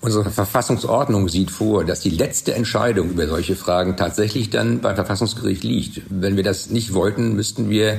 [0.01, 5.65] Unsere Verfassungsordnung sieht vor, dass die letzte Entscheidung über solche Fragen tatsächlich dann beim Verfassungsgericht
[5.65, 6.03] liegt.
[6.11, 7.99] Wenn wir das nicht wollten, müssten wir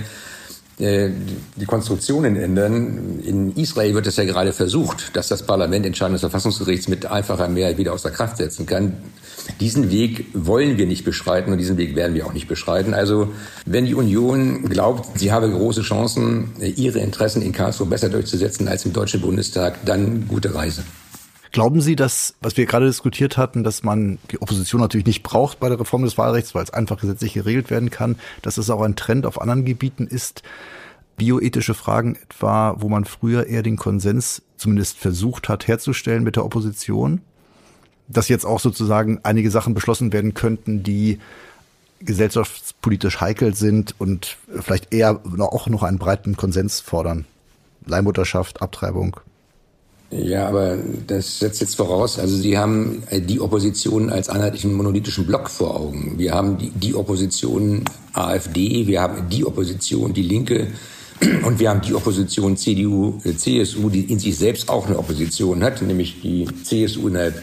[0.78, 1.10] äh,
[1.56, 3.20] die Konstruktionen ändern.
[3.24, 7.48] In Israel wird es ja gerade versucht, dass das Parlament Entscheidungen des Verfassungsgerichts mit einfacher
[7.48, 8.98] Mehrheit wieder außer Kraft setzen kann.
[9.62, 12.94] Diesen Weg wollen wir nicht beschreiten und diesen Weg werden wir auch nicht beschreiten.
[12.94, 13.30] Also
[13.66, 18.86] wenn die Union glaubt, sie habe große Chancen, ihre Interessen in Karlsruhe besser durchzusetzen als
[18.86, 20.84] im Deutschen Bundestag, dann gute Reise.
[21.52, 25.60] Glauben Sie, dass, was wir gerade diskutiert hatten, dass man die Opposition natürlich nicht braucht
[25.60, 28.82] bei der Reform des Wahlrechts, weil es einfach gesetzlich geregelt werden kann, dass es auch
[28.82, 30.44] ein Trend auf anderen Gebieten ist,
[31.18, 36.46] bioethische Fragen etwa, wo man früher eher den Konsens zumindest versucht hat herzustellen mit der
[36.46, 37.22] Opposition,
[38.08, 41.20] dass jetzt auch sozusagen einige Sachen beschlossen werden könnten, die
[42.00, 47.26] gesellschaftspolitisch heikel sind und vielleicht eher auch noch einen breiten Konsens fordern.
[47.86, 49.18] Leihmutterschaft, Abtreibung.
[50.18, 55.26] Ja, aber das setzt jetzt voraus, also Sie haben äh, die Opposition als einheitlichen monolithischen
[55.26, 56.14] Block vor Augen.
[56.18, 60.68] Wir haben die, die Opposition AfD, wir haben die Opposition Die Linke
[61.46, 65.64] und wir haben die Opposition CDU, äh, CSU, die in sich selbst auch eine Opposition
[65.64, 67.42] hat, nämlich die CSU innerhalb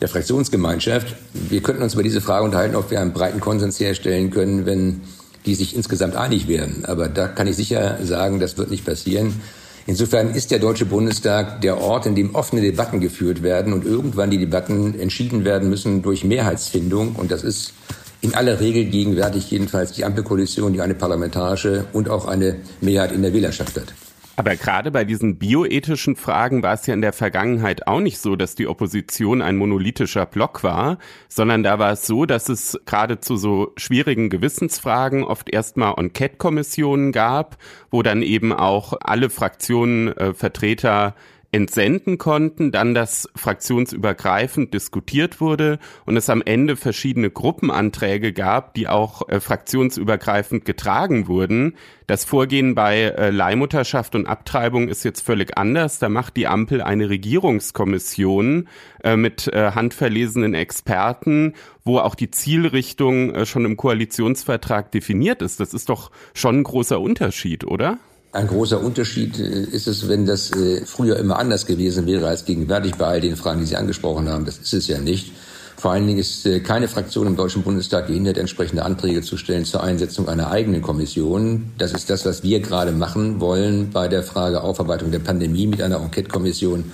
[0.00, 1.14] der Fraktionsgemeinschaft.
[1.32, 5.02] Wir könnten uns über diese Frage unterhalten, ob wir einen breiten Konsens herstellen können, wenn
[5.46, 6.84] die sich insgesamt einig werden.
[6.86, 9.40] Aber da kann ich sicher sagen, das wird nicht passieren.
[9.86, 14.30] Insofern ist der Deutsche Bundestag der Ort, in dem offene Debatten geführt werden und irgendwann
[14.30, 17.16] die Debatten entschieden werden müssen durch Mehrheitsfindung.
[17.16, 17.74] Und das ist
[18.22, 23.20] in aller Regel gegenwärtig jedenfalls die Ampelkoalition, die eine parlamentarische und auch eine Mehrheit in
[23.20, 23.92] der Wählerschaft hat.
[24.36, 28.34] Aber gerade bei diesen bioethischen Fragen war es ja in der Vergangenheit auch nicht so,
[28.34, 33.20] dass die Opposition ein monolithischer Block war, sondern da war es so, dass es gerade
[33.20, 37.58] zu so schwierigen Gewissensfragen oft erstmal Enquete-Kommissionen gab,
[37.90, 41.14] wo dann eben auch alle Fraktionen äh, Vertreter
[41.54, 48.88] entsenden konnten, dann das fraktionsübergreifend diskutiert wurde und es am Ende verschiedene Gruppenanträge gab, die
[48.88, 51.76] auch äh, fraktionsübergreifend getragen wurden.
[52.08, 56.00] Das Vorgehen bei äh, Leihmutterschaft und Abtreibung ist jetzt völlig anders.
[56.00, 58.68] Da macht die Ampel eine Regierungskommission
[59.04, 65.60] äh, mit äh, handverlesenen Experten, wo auch die Zielrichtung äh, schon im Koalitionsvertrag definiert ist.
[65.60, 67.98] Das ist doch schon ein großer Unterschied, oder?
[68.34, 72.44] Ein großer Unterschied äh, ist es, wenn das äh, früher immer anders gewesen wäre als
[72.44, 74.44] gegenwärtig bei all den Fragen, die Sie angesprochen haben.
[74.44, 75.30] Das ist es ja nicht.
[75.76, 79.64] Vor allen Dingen ist äh, keine Fraktion im Deutschen Bundestag gehindert, entsprechende Anträge zu stellen
[79.64, 81.70] zur Einsetzung einer eigenen Kommission.
[81.78, 85.80] Das ist das, was wir gerade machen wollen bei der Frage Aufarbeitung der Pandemie mit
[85.80, 86.90] einer Enquete-Kommission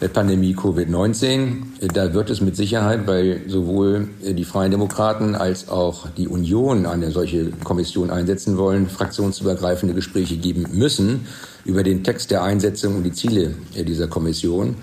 [0.00, 1.92] der Pandemie Covid-19.
[1.92, 7.10] Da wird es mit Sicherheit, weil sowohl die Freien Demokraten als auch die Union eine
[7.10, 11.26] solche Kommission einsetzen wollen, fraktionsübergreifende Gespräche geben müssen
[11.64, 14.76] über den Text der Einsetzung und die Ziele dieser Kommission.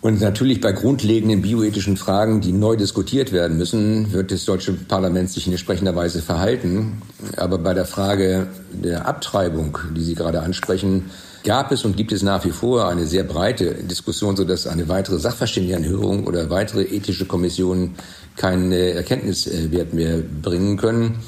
[0.00, 5.30] Und natürlich bei grundlegenden bioethischen Fragen, die neu diskutiert werden müssen, wird das deutsche Parlament
[5.30, 7.02] sich in entsprechender Weise verhalten.
[7.36, 11.10] Aber bei der Frage der Abtreibung, die Sie gerade ansprechen,
[11.48, 15.18] gab es und gibt es nach wie vor eine sehr breite Diskussion, sodass eine weitere
[15.18, 17.94] Sachverständigenanhörung oder weitere ethische Kommissionen
[18.36, 21.20] keinen Erkenntniswert mehr bringen können.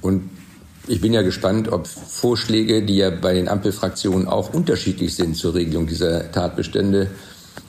[0.00, 0.30] Und
[0.88, 5.52] ich bin ja gespannt, ob Vorschläge, die ja bei den Ampelfraktionen auch unterschiedlich sind zur
[5.52, 7.08] Regelung dieser Tatbestände,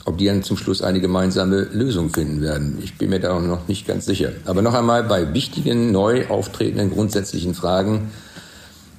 [0.05, 2.77] ob die dann zum Schluss eine gemeinsame Lösung finden werden.
[2.81, 4.31] Ich bin mir da noch nicht ganz sicher.
[4.45, 8.11] Aber noch einmal bei wichtigen, neu auftretenden grundsätzlichen Fragen,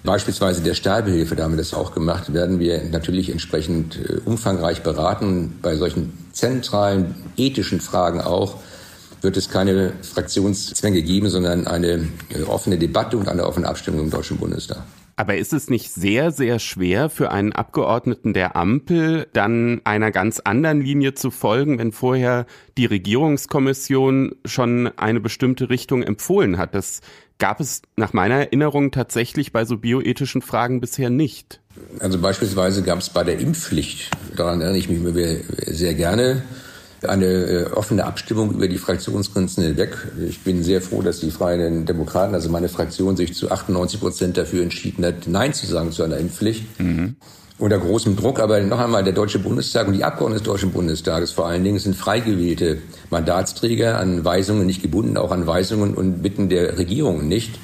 [0.08, 4.82] beispielsweise der Sterbehilfe, da haben wir das auch gemacht, werden wir natürlich entsprechend äh, umfangreich
[4.82, 5.58] beraten.
[5.60, 8.54] Bei solchen zentralen ethischen Fragen auch
[9.20, 14.10] wird es keine Fraktionszwänge geben, sondern eine äh, offene Debatte und eine offene Abstimmung im
[14.10, 14.82] Deutschen Bundestag.
[15.16, 20.38] Aber ist es nicht sehr, sehr schwer für einen Abgeordneten der Ampel, dann einer ganz
[20.38, 22.46] anderen Linie zu folgen, wenn vorher
[22.78, 26.74] die Regierungskommission schon eine bestimmte Richtung empfohlen hat?
[26.74, 27.00] Das
[27.38, 31.60] gab es nach meiner Erinnerung tatsächlich bei so bioethischen Fragen bisher nicht.
[32.00, 36.42] Also beispielsweise gab es bei der Impfpflicht, daran erinnere ich mich sehr gerne,
[37.06, 39.96] eine äh, offene Abstimmung über die Fraktionsgrenzen hinweg.
[40.28, 44.36] Ich bin sehr froh, dass die Freien Demokraten, also meine Fraktion, sich zu 98 Prozent
[44.36, 46.80] dafür entschieden hat, Nein zu sagen zu einer Impfpflicht.
[46.80, 47.16] Mhm.
[47.58, 51.32] Unter großem Druck, aber noch einmal, der Deutsche Bundestag und die Abgeordneten des Deutschen Bundestages
[51.32, 52.78] vor allen Dingen sind frei gewählte
[53.10, 57.58] Mandatsträger an Weisungen, nicht gebunden auch an Weisungen und Bitten der Regierung nicht.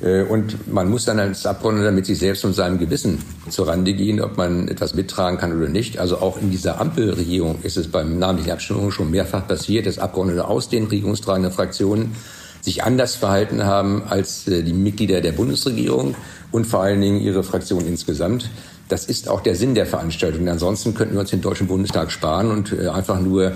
[0.00, 3.94] Äh, und man muss dann als Abgeordneter mit sich selbst und seinem Gewissen zur Rande
[3.94, 6.00] gehen, ob man etwas mittragen kann oder nicht.
[6.00, 10.48] Also auch in dieser Ampelregierung ist es beim namentlichen Abstimmungen schon mehrfach passiert, dass Abgeordnete
[10.48, 12.16] aus den regierungstragenden Fraktionen
[12.60, 16.16] sich anders verhalten haben als äh, die Mitglieder der Bundesregierung
[16.50, 18.50] und vor allen Dingen ihre Fraktion insgesamt.
[18.88, 20.48] Das ist auch der Sinn der Veranstaltung.
[20.48, 23.52] Ansonsten könnten wir uns den Deutschen Bundestag sparen und äh, einfach nur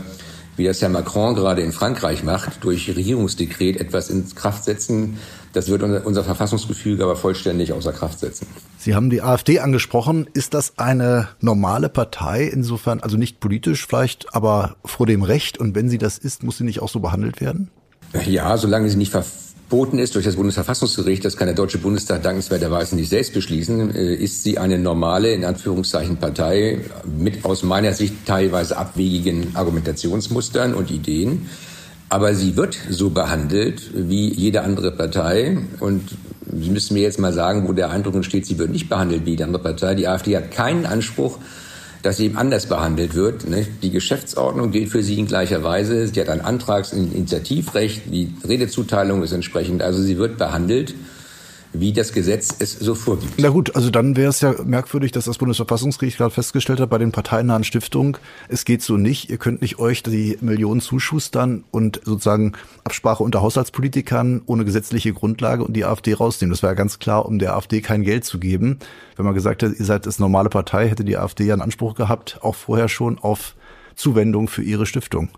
[0.57, 5.17] wie das Herr Macron gerade in Frankreich macht, durch Regierungsdekret etwas in Kraft setzen,
[5.53, 8.47] das wird unser Verfassungsgefüge aber vollständig außer Kraft setzen.
[8.79, 10.27] Sie haben die AfD angesprochen.
[10.33, 15.59] Ist das eine normale Partei insofern, also nicht politisch vielleicht, aber vor dem Recht?
[15.59, 17.71] Und wenn sie das ist, muss sie nicht auch so behandelt werden?
[18.27, 19.13] Ja, solange sie nicht
[19.73, 24.15] verboten ist durch das Bundesverfassungsgericht, das kann der Deutsche Bundestag dankenswerterweise nicht selbst beschließen, äh,
[24.17, 30.91] ist sie eine normale, in Anführungszeichen, Partei mit aus meiner Sicht teilweise abwegigen Argumentationsmustern und
[30.91, 31.49] Ideen.
[32.11, 35.57] Aber sie wird so behandelt wie jede andere Partei.
[35.81, 36.03] Und
[36.55, 39.31] Sie müssen mir jetzt mal sagen, wo der Eindruck entsteht, sie wird nicht behandelt wie
[39.31, 39.95] jede andere Partei.
[39.95, 41.39] Die AfD hat keinen Anspruch,
[42.03, 43.45] dass sie eben anders behandelt wird.
[43.83, 46.07] Die Geschäftsordnung gilt für sie in gleicher Weise.
[46.07, 48.03] Sie hat ein Antrags- und Initiativrecht.
[48.13, 49.83] Die Redezuteilung ist entsprechend.
[49.83, 50.95] Also sie wird behandelt
[51.73, 53.35] wie das Gesetz es so vorgibt.
[53.39, 56.99] Na gut, also dann wäre es ja merkwürdig, dass das Bundesverfassungsgericht gerade festgestellt hat bei
[56.99, 58.17] den parteinahen Stiftungen,
[58.49, 62.53] es geht so nicht, ihr könnt nicht euch die Millionen zuschustern und sozusagen
[62.85, 66.53] Absprache unter Haushaltspolitikern ohne gesetzliche Grundlage und die AfD rausnehmen.
[66.53, 68.79] Das war ja ganz klar, um der AfD kein Geld zu geben.
[69.17, 71.95] Wenn man gesagt hat, ihr seid das normale Partei, hätte die AfD ja einen Anspruch
[71.95, 73.55] gehabt, auch vorher schon auf
[73.95, 75.29] Zuwendung für ihre Stiftung.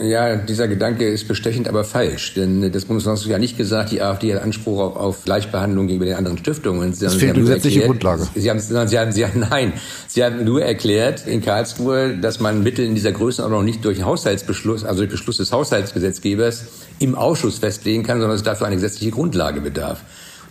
[0.00, 2.32] Ja, dieser Gedanke ist bestechend, aber falsch.
[2.34, 6.16] Denn das Bundesverfassungsgericht hat nicht gesagt, die AfD hat Anspruch auf, auf Gleichbehandlung gegenüber den
[6.16, 6.94] anderen Stiftungen.
[6.94, 8.26] Sie das fehlt eine gesetzliche Grundlage.
[8.34, 9.74] Sie haben, Sie haben, Sie haben, nein,
[10.08, 14.84] Sie haben nur erklärt in Karlsruhe, dass man Mittel in dieser Größenordnung nicht durch Haushaltsbeschluss,
[14.84, 16.64] also durch Beschluss des Haushaltsgesetzgebers
[16.98, 20.00] im Ausschuss festlegen kann, sondern es dafür eine gesetzliche Grundlage bedarf.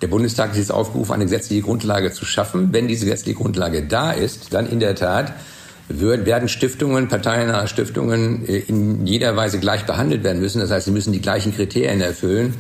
[0.02, 2.70] Der Bundestag ist jetzt aufgerufen, eine gesetzliche Grundlage zu schaffen.
[2.72, 5.34] Wenn diese gesetzliche Grundlage da ist, dann in der Tat
[5.90, 10.60] werden Stiftungen, parteinahe Stiftungen äh, in jeder Weise gleich behandelt werden müssen.
[10.60, 12.54] Das heißt, sie müssen die gleichen Kriterien erfüllen.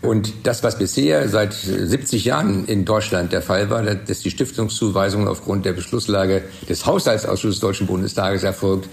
[0.00, 5.28] Und das, was bisher seit 70 Jahren in Deutschland der Fall war, dass die Stiftungszuweisung
[5.28, 8.88] aufgrund der Beschlusslage des Haushaltsausschusses des Deutschen Bundestages erfolgt,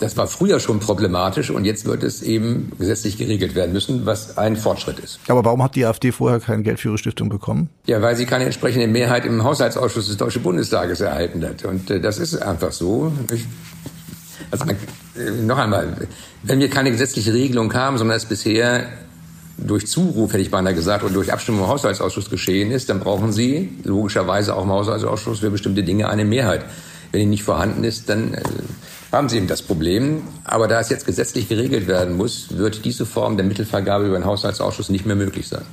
[0.00, 4.38] das war früher schon problematisch und jetzt wird es eben gesetzlich geregelt werden müssen, was
[4.38, 5.20] ein Fortschritt ist.
[5.28, 7.68] Aber warum hat die AfD vorher kein Geld für ihre Stiftung bekommen?
[7.86, 11.64] Ja, weil sie keine entsprechende Mehrheit im Haushaltsausschuss des Deutschen Bundestages erhalten hat.
[11.64, 13.12] Und äh, das ist einfach so.
[13.32, 13.44] Ich,
[14.50, 16.08] also äh, noch einmal,
[16.42, 18.86] wenn wir keine gesetzliche Regelung haben, sondern es bisher
[19.58, 23.32] durch Zuruf, hätte ich beinahe gesagt, oder durch Abstimmung im Haushaltsausschuss geschehen ist, dann brauchen
[23.32, 26.64] Sie logischerweise auch im Haushaltsausschuss für bestimmte Dinge eine Mehrheit.
[27.12, 28.40] Wenn die nicht vorhanden ist, dann äh,
[29.12, 30.22] haben Sie eben das Problem.
[30.44, 34.24] Aber da es jetzt gesetzlich geregelt werden muss, wird diese Form der Mittelvergabe über den
[34.24, 35.64] Haushaltsausschuss nicht mehr möglich sein.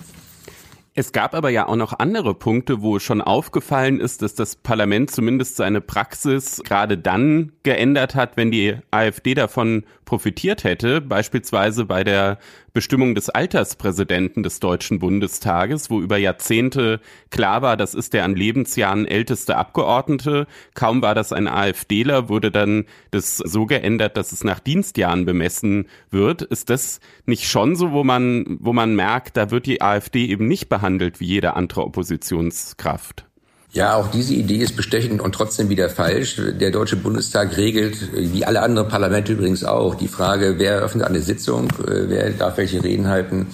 [0.99, 5.11] Es gab aber ja auch noch andere Punkte, wo schon aufgefallen ist, dass das Parlament
[5.11, 12.03] zumindest seine Praxis gerade dann geändert hat, wenn die AfD davon profitiert hätte, beispielsweise bei
[12.03, 12.39] der
[12.73, 18.35] Bestimmung des Alterspräsidenten des Deutschen Bundestages, wo über Jahrzehnte klar war, das ist der an
[18.35, 20.47] Lebensjahren älteste Abgeordnete.
[20.75, 25.87] Kaum war das ein AfDler, wurde dann das so geändert, dass es nach Dienstjahren bemessen
[26.09, 26.41] wird.
[26.43, 30.47] Ist das nicht schon so, wo man, wo man merkt, da wird die AfD eben
[30.47, 30.86] nicht behandelt
[31.19, 33.25] wie jede andere Oppositionskraft?
[33.71, 36.41] Ja, auch diese Idee ist bestechend und trotzdem wieder falsch.
[36.59, 41.21] Der Deutsche Bundestag regelt, wie alle anderen Parlamente übrigens auch, die Frage, wer eröffnet eine
[41.21, 43.47] Sitzung, äh, wer darf welche Reden halten,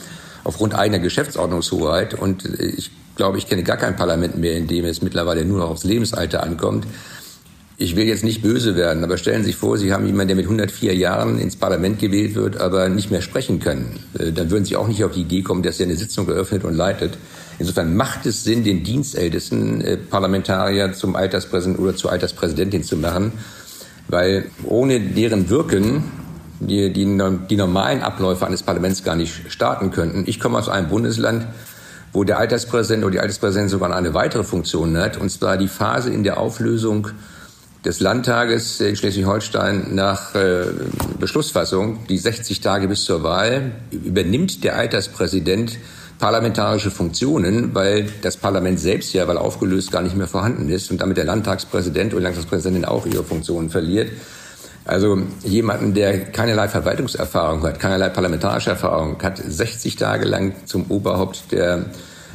[0.44, 2.14] aufgrund eigener Geschäftsordnungshoheit.
[2.14, 5.60] Und äh, ich glaube, ich kenne gar kein Parlament mehr, in dem es mittlerweile nur
[5.60, 6.86] noch aufs Lebensalter ankommt.
[7.78, 10.36] Ich will jetzt nicht böse werden, aber stellen Sie sich vor, Sie haben jemanden, der
[10.36, 13.86] mit 104 Jahren ins Parlament gewählt wird, aber nicht mehr sprechen kann.
[14.18, 16.64] Äh, dann würden Sie auch nicht auf die Idee kommen, dass er eine Sitzung eröffnet
[16.64, 17.18] und leitet.
[17.58, 23.32] Insofern macht es Sinn, den dienstältesten äh, Parlamentarier zum Alterspräsidenten oder zur Alterspräsidentin zu machen,
[24.08, 26.04] weil ohne deren Wirken
[26.60, 27.06] die, die,
[27.50, 30.24] die normalen Abläufe eines Parlaments gar nicht starten könnten.
[30.28, 31.48] Ich komme aus einem Bundesland,
[32.14, 36.12] wo der Alterspräsident oder die Alterspräsidentin sogar eine weitere Funktion hat, und zwar die Phase
[36.12, 37.10] in der Auflösung
[37.86, 40.66] des Landtages in Schleswig-Holstein nach äh,
[41.20, 45.78] Beschlussfassung, die 60 Tage bis zur Wahl, übernimmt der Alterspräsident
[46.18, 51.02] parlamentarische Funktionen, weil das Parlament selbst ja, weil aufgelöst, gar nicht mehr vorhanden ist und
[51.02, 54.10] damit der Landtagspräsident oder Landtagspräsidentin auch ihre Funktionen verliert.
[54.86, 61.52] Also jemanden, der keinerlei Verwaltungserfahrung hat, keinerlei parlamentarische Erfahrung hat, 60 Tage lang zum Oberhaupt
[61.52, 61.86] der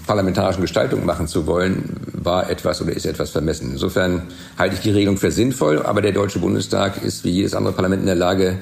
[0.08, 3.70] parlamentarischen Gestaltung machen zu wollen, war etwas oder ist etwas vermessen.
[3.70, 4.22] Insofern
[4.58, 8.00] halte ich die Regelung für sinnvoll, aber der Deutsche Bundestag ist wie jedes andere Parlament
[8.00, 8.58] in der Lage,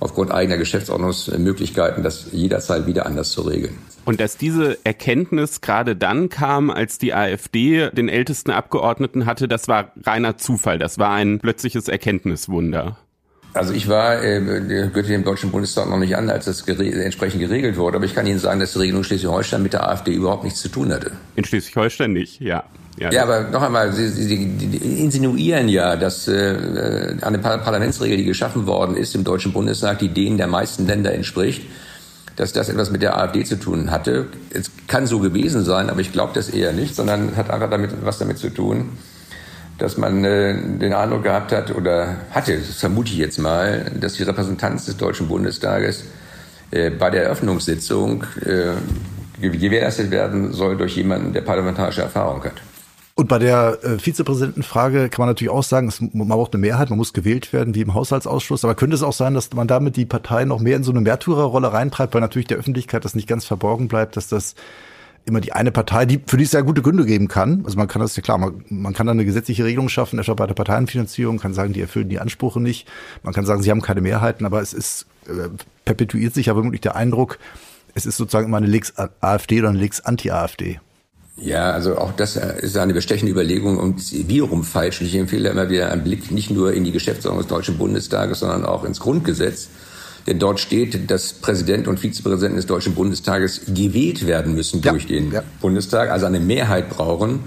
[0.00, 3.76] aufgrund eigener Geschäftsordnungsmöglichkeiten das jederzeit wieder anders zu regeln.
[4.04, 9.66] Und dass diese Erkenntnis gerade dann kam, als die AfD den ältesten Abgeordneten hatte, das
[9.66, 10.78] war reiner Zufall.
[10.78, 12.98] Das war ein plötzliches Erkenntniswunder.
[13.54, 17.40] Also ich war, äh, gehörte dem Deutschen Bundestag noch nicht an, als das gere entsprechend
[17.40, 17.96] geregelt wurde.
[17.96, 20.68] Aber ich kann Ihnen sagen, dass die Regelung Schleswig-Holstein mit der AfD überhaupt nichts zu
[20.68, 21.12] tun hatte.
[21.36, 22.64] In Schleswig-Holstein nicht, ja.
[22.98, 24.44] Ja, ja, aber noch einmal, Sie, Sie
[25.00, 30.36] insinuieren ja, dass äh, eine Parlamentsregel, die geschaffen worden ist im Deutschen Bundestag, die denen
[30.36, 31.62] der meisten Länder entspricht,
[32.36, 34.26] dass das etwas mit der AfD zu tun hatte.
[34.50, 37.90] Es kann so gewesen sein, aber ich glaube das eher nicht, sondern hat einfach damit
[38.04, 38.90] was damit zu tun,
[39.78, 44.14] dass man äh, den Eindruck gehabt hat oder hatte, das vermute ich jetzt mal, dass
[44.14, 46.04] die Repräsentanz des Deutschen Bundestages
[46.70, 48.72] äh, bei der Eröffnungssitzung äh,
[49.40, 52.62] gewährleistet werden soll durch jemanden, der parlamentarische Erfahrung hat.
[53.16, 56.90] Und bei der äh, Vizepräsidentenfrage kann man natürlich auch sagen, es, man braucht eine Mehrheit,
[56.90, 58.64] man muss gewählt werden wie im Haushaltsausschuss.
[58.64, 61.00] Aber könnte es auch sein, dass man damit die Partei noch mehr in so eine
[61.00, 64.56] Märtyrerrolle reintreibt, weil natürlich der Öffentlichkeit das nicht ganz verborgen bleibt, dass das
[65.26, 67.62] immer die eine Partei, die für die es sehr gute Gründe geben kann.
[67.64, 70.34] Also man kann das ja klar, man, man kann dann eine gesetzliche Regelung schaffen, etwa
[70.34, 72.86] bei der Parteienfinanzierung, kann sagen, die erfüllen die Ansprüche nicht.
[73.22, 75.48] Man kann sagen, sie haben keine Mehrheiten, aber es ist äh,
[75.84, 77.38] perpetuiert sich ja wirklich der Eindruck,
[77.94, 80.80] es ist sozusagen immer eine Lex AfD oder eine Lex Anti-AfD.
[81.36, 85.00] Ja, also auch das ist eine bestechende Überlegung und wiederum falsch.
[85.00, 88.64] Ich empfehle immer wieder einen Blick nicht nur in die Geschäftsordnung des Deutschen Bundestages, sondern
[88.64, 89.68] auch ins Grundgesetz.
[90.26, 95.06] Denn dort steht, dass Präsident und Vizepräsident des Deutschen Bundestages gewählt werden müssen ja, durch
[95.06, 95.42] den ja.
[95.60, 97.40] Bundestag, also eine Mehrheit brauchen.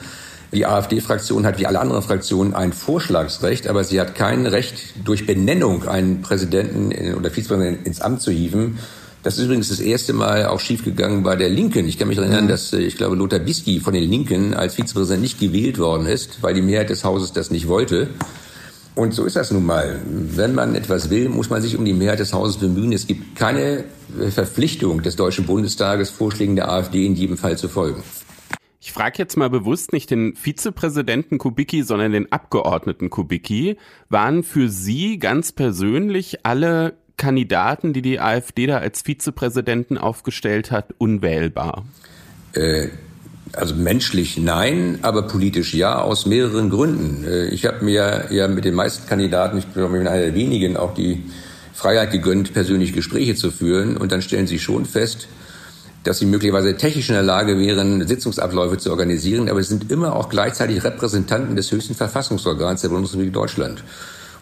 [0.54, 5.26] Die AfD-Fraktion hat wie alle anderen Fraktionen ein Vorschlagsrecht, aber sie hat kein Recht, durch
[5.26, 8.78] Benennung einen Präsidenten oder Vizepräsidenten ins Amt zu hieven.
[9.24, 11.86] Das ist übrigens das erste Mal auch schiefgegangen bei der Linken.
[11.86, 12.50] Ich kann mich erinnern, mhm.
[12.50, 16.42] dass äh, ich glaube Lothar Bisky von den Linken als Vizepräsident nicht gewählt worden ist,
[16.42, 18.08] weil die Mehrheit des Hauses das nicht wollte.
[18.98, 20.02] Und so ist das nun mal.
[20.08, 22.92] Wenn man etwas will, muss man sich um die Mehrheit des Hauses bemühen.
[22.92, 23.84] Es gibt keine
[24.20, 28.02] äh, Verpflichtung des Deutschen Bundestages, Vorschlägen der AfD in jedem Fall zu folgen.
[28.82, 33.78] Ich frage jetzt mal bewusst nicht den Vizepräsidenten Kubicki, sondern den Abgeordneten Kubicki.
[34.10, 40.96] Waren für Sie ganz persönlich alle Kandidaten, die die AfD da als Vizepräsidenten aufgestellt hat,
[40.98, 41.86] unwählbar?
[42.54, 42.88] Äh,
[43.54, 47.26] also menschlich nein, aber politisch ja, aus mehreren Gründen.
[47.26, 50.36] Äh, ich habe mir ja mit den meisten Kandidaten, ich glaube, ich bin einer der
[50.36, 51.24] wenigen, auch die
[51.74, 53.98] Freiheit gegönnt, persönlich Gespräche zu führen.
[53.98, 55.28] Und dann stellen sie schon fest,
[56.04, 60.16] dass sie möglicherweise technisch in der Lage wären, Sitzungsabläufe zu organisieren, aber sie sind immer
[60.16, 63.84] auch gleichzeitig Repräsentanten des höchsten Verfassungsorgans der Bundesrepublik Deutschland.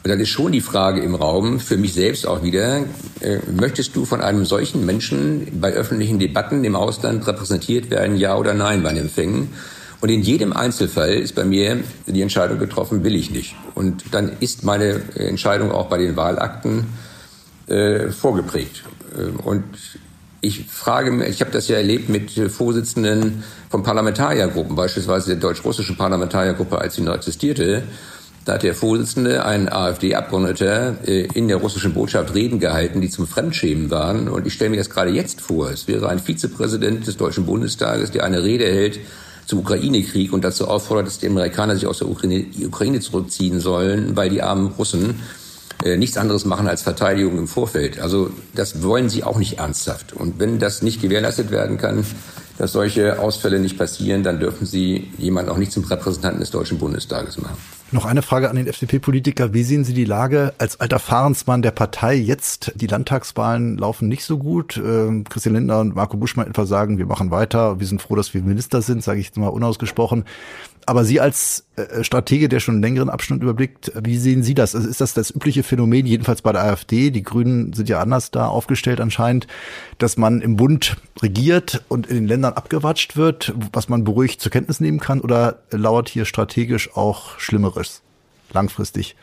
[0.06, 2.82] Und dann ist schon die Frage im Raum, für mich selbst auch wieder,
[3.22, 8.38] äh, möchtest du von einem solchen Menschen bei öffentlichen Debatten im Ausland repräsentiert werden, ja
[8.38, 9.49] oder nein bei Empfängen?
[10.01, 13.56] Und in jedem Einzelfall ist bei mir die Entscheidung getroffen, will ich nicht.
[13.74, 16.86] Und dann ist meine Entscheidung auch bei den Wahlakten
[17.66, 18.84] äh, vorgeprägt.
[19.18, 19.64] Äh, und
[20.45, 25.97] Ich frage mich, ich habe das ja erlebt mit Vorsitzenden von Parlamentariergruppen, beispielsweise der deutsch-russischen
[25.97, 27.82] Parlamentariergruppe, als sie noch existierte.
[28.46, 33.26] Da hat der Vorsitzende, ein AfD-Abgeordneter, äh, in der russischen Botschaft Reden gehalten, die zum
[33.26, 34.28] Fremdschämen waren.
[34.30, 35.72] Und ich stelle mir das gerade jetzt vor.
[35.72, 39.00] Es wäre ein Vizepräsident des Deutschen Bundestages, der eine Rede hält
[39.48, 44.30] zum Ukraine-Krieg und dazu auffordert, dass die Amerikaner sich aus der Ukraine, zurückziehen sollen, weil
[44.30, 45.22] die armen Russen
[45.84, 48.00] äh, nichts anderes machen als Verteidigung im Vorfeld.
[48.00, 50.14] Also das wollen sie auch nicht ernsthaft.
[50.14, 52.06] Und wenn das nicht gewährleistet werden kann,
[52.60, 56.78] dass solche Ausfälle nicht passieren, dann dürfen sie jemanden auch nicht zum Repräsentanten des Deutschen
[56.78, 57.58] Bundestages machen.
[57.96, 59.54] Noch eine Frage an den FDP-Politiker.
[59.54, 62.74] Wie sehen Sie die Lage als alter Fahrensmann der Partei jetzt?
[62.76, 64.76] Die Landtagswahlen laufen nicht so gut.
[64.76, 67.80] Ähm, Christian Lindner und Marco Buschmann etwa sagen, wir machen weiter.
[67.80, 70.26] Wir sind froh, dass wir Minister sind, sage ich jetzt mal unausgesprochen.
[70.86, 74.76] Aber Sie als äh, Stratege, der schon einen längeren Abschnitt überblickt, wie sehen Sie das?
[74.76, 77.10] Also ist das das übliche Phänomen, jedenfalls bei der AfD?
[77.12, 79.48] Die Grünen sind ja anders da aufgestellt anscheinend,
[79.98, 84.52] dass man im Bund regiert und in den Ländern abgewatscht wird, was man beruhigt zur
[84.52, 85.22] Kenntnis nehmen kann?
[85.22, 88.02] Oder lauert hier strategisch auch Schlimmeres
[88.54, 89.16] langfristig?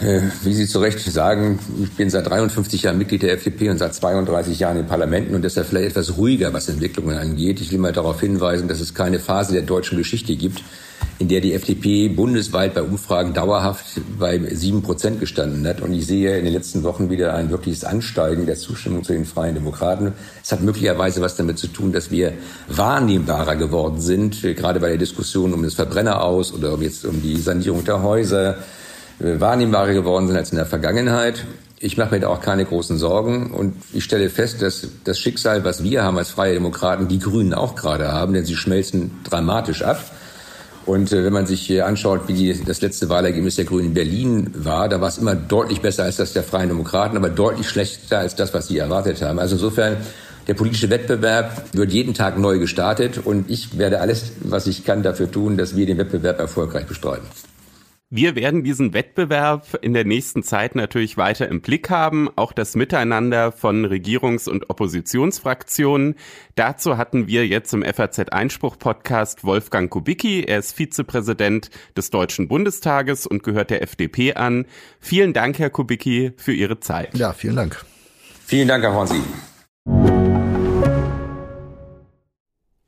[0.00, 3.76] Äh, wie Sie zu Recht sagen, ich bin seit 53 Jahren Mitglied der FDP und
[3.76, 7.60] seit 32 Jahren in Parlamenten und deshalb vielleicht etwas ruhiger, was Entwicklungen angeht.
[7.60, 10.64] Ich will mal darauf hinweisen, dass es keine Phase der deutschen Geschichte gibt,
[11.18, 15.82] in der die FDP bundesweit bei Umfragen dauerhaft bei sieben Prozent gestanden hat.
[15.82, 19.26] Und ich sehe in den letzten Wochen wieder ein wirkliches Ansteigen der Zustimmung zu den
[19.26, 20.14] Freien Demokraten.
[20.42, 22.32] Es hat möglicherweise was damit zu tun, dass wir
[22.68, 27.36] wahrnehmbarer geworden sind, gerade bei der Diskussion um das Verbrenner aus oder jetzt um die
[27.36, 28.56] Sanierung der Häuser,
[29.20, 31.44] wahrnehmbarer geworden sind als in der Vergangenheit.
[31.78, 35.64] Ich mache mir da auch keine großen Sorgen und ich stelle fest, dass das Schicksal,
[35.64, 39.82] was wir haben als Freie Demokraten, die Grünen auch gerade haben, denn sie schmelzen dramatisch
[39.82, 39.98] ab.
[40.86, 44.50] Und äh, wenn man sich hier anschaut, wie das letzte Wahlergebnis der Grünen in Berlin
[44.54, 48.18] war, da war es immer deutlich besser als das der Freien Demokraten, aber deutlich schlechter
[48.18, 49.38] als das, was sie erwartet haben.
[49.38, 49.98] Also insofern,
[50.48, 55.02] der politische Wettbewerb wird jeden Tag neu gestartet und ich werde alles, was ich kann,
[55.02, 57.26] dafür tun, dass wir den Wettbewerb erfolgreich bestreiten.
[58.12, 62.74] Wir werden diesen Wettbewerb in der nächsten Zeit natürlich weiter im Blick haben, auch das
[62.74, 66.16] Miteinander von Regierungs- und Oppositionsfraktionen.
[66.56, 70.42] Dazu hatten wir jetzt im FAZ Einspruch Podcast Wolfgang Kubicki.
[70.42, 74.66] Er ist Vizepräsident des Deutschen Bundestages und gehört der FDP an.
[74.98, 77.16] Vielen Dank, Herr Kubicki, für Ihre Zeit.
[77.16, 77.84] Ja, vielen Dank.
[78.44, 79.22] Vielen Dank, Herr Hornsi.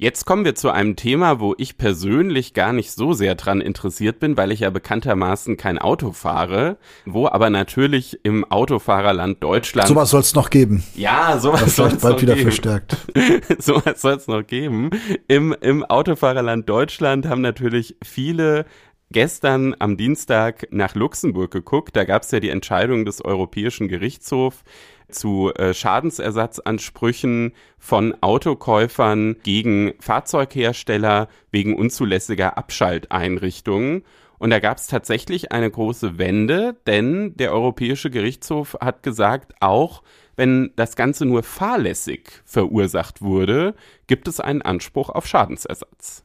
[0.02, 4.18] Jetzt kommen wir zu einem Thema, wo ich persönlich gar nicht so sehr dran interessiert
[4.18, 6.76] bin, weil ich ja bekanntermaßen kein Auto fahre,
[7.06, 9.86] wo aber natürlich im Autofahrerland Deutschland.
[9.86, 10.82] Sowas soll es noch geben.
[10.96, 12.50] Ja, sowas soll es bald wieder geben.
[12.50, 12.96] verstärkt.
[13.60, 14.90] sowas soll es noch geben.
[15.28, 18.66] Im, Im Autofahrerland Deutschland haben natürlich viele
[19.12, 21.94] gestern am Dienstag nach Luxemburg geguckt.
[21.94, 24.64] Da gab es ja die Entscheidung des Europäischen Gerichtshofs
[25.08, 34.04] zu äh, Schadensersatzansprüchen von Autokäufern gegen Fahrzeughersteller wegen unzulässiger Abschalteinrichtungen.
[34.38, 40.02] Und da gab es tatsächlich eine große Wende, denn der Europäische Gerichtshof hat gesagt, auch
[40.34, 43.74] wenn das Ganze nur fahrlässig verursacht wurde,
[44.06, 46.24] gibt es einen Anspruch auf Schadensersatz.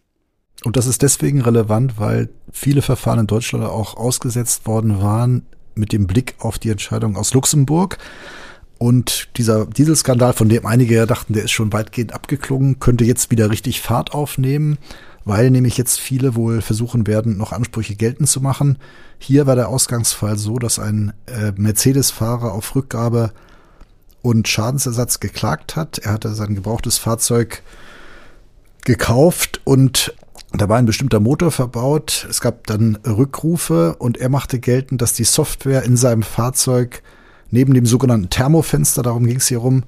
[0.63, 5.45] Und das ist deswegen relevant, weil viele Verfahren in Deutschland auch ausgesetzt worden waren
[5.75, 7.97] mit dem Blick auf die Entscheidung aus Luxemburg.
[8.79, 13.31] Und dieser Dieselskandal, von dem einige ja dachten, der ist schon weitgehend abgeklungen, könnte jetzt
[13.31, 14.77] wieder richtig Fahrt aufnehmen,
[15.25, 18.77] weil nämlich jetzt viele wohl versuchen werden, noch Ansprüche geltend zu machen.
[19.19, 23.31] Hier war der Ausgangsfall so, dass ein äh, Mercedes-Fahrer auf Rückgabe
[24.21, 25.99] und Schadensersatz geklagt hat.
[25.99, 27.63] Er hatte sein gebrauchtes Fahrzeug
[28.85, 30.13] gekauft und
[30.61, 32.27] da war ein bestimmter Motor verbaut.
[32.29, 37.03] Es gab dann Rückrufe und er machte geltend, dass die Software in seinem Fahrzeug
[37.51, 39.83] neben dem sogenannten Thermofenster, darum ging es hier rum,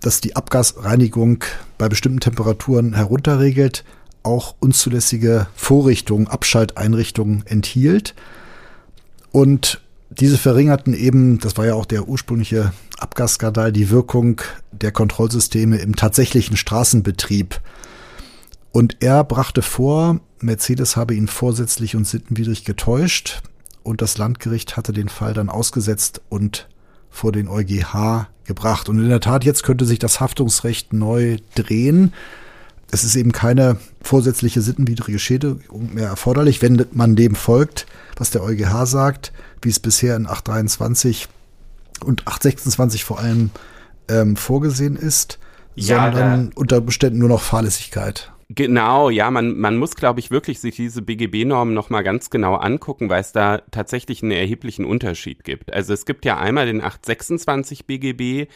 [0.00, 1.44] dass die Abgasreinigung
[1.78, 3.84] bei bestimmten Temperaturen herunterregelt,
[4.22, 8.14] auch unzulässige Vorrichtungen, Abschalteinrichtungen enthielt.
[9.30, 9.80] Und
[10.10, 14.40] diese verringerten eben, das war ja auch der ursprüngliche Abgasskandal, die Wirkung
[14.70, 17.60] der Kontrollsysteme im tatsächlichen Straßenbetrieb.
[18.72, 23.42] Und er brachte vor, Mercedes habe ihn vorsätzlich und sittenwidrig getäuscht
[23.82, 26.68] und das Landgericht hatte den Fall dann ausgesetzt und
[27.10, 28.88] vor den EuGH gebracht.
[28.88, 32.12] Und in der Tat, jetzt könnte sich das Haftungsrecht neu drehen.
[32.90, 38.42] Es ist eben keine vorsätzliche sittenwidrige Schädigung mehr erforderlich, wenn man dem folgt, was der
[38.42, 41.28] EuGH sagt, wie es bisher in 823
[42.04, 43.50] und 826 vor allem
[44.08, 45.38] ähm, vorgesehen ist,
[45.74, 48.31] ja, sondern unter Beständen nur noch Fahrlässigkeit.
[48.54, 53.08] Genau, ja, man, man muss, glaube ich, wirklich sich diese BGB-Normen nochmal ganz genau angucken,
[53.08, 55.72] weil es da tatsächlich einen erheblichen Unterschied gibt.
[55.72, 58.48] Also es gibt ja einmal den 826 BGB,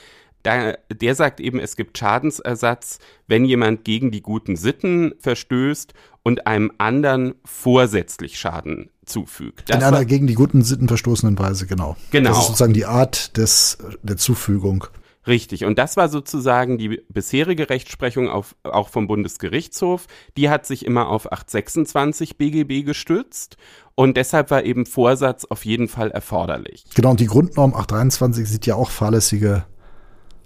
[0.43, 5.93] da, der sagt eben, es gibt Schadensersatz, wenn jemand gegen die guten Sitten verstößt
[6.23, 9.71] und einem anderen vorsätzlich Schaden zufügt.
[9.71, 11.97] Das In einer gegen die guten Sitten verstoßenen Weise, genau.
[12.11, 12.31] Genau.
[12.31, 14.87] Das ist sozusagen die Art des, der Zufügung.
[15.27, 15.65] Richtig.
[15.65, 20.07] Und das war sozusagen die bisherige Rechtsprechung auf, auch vom Bundesgerichtshof.
[20.37, 23.57] Die hat sich immer auf 826 BGB gestützt.
[23.95, 26.85] Und deshalb war eben Vorsatz auf jeden Fall erforderlich.
[26.95, 27.11] Genau.
[27.11, 29.65] Und die Grundnorm 823 sieht ja auch fahrlässige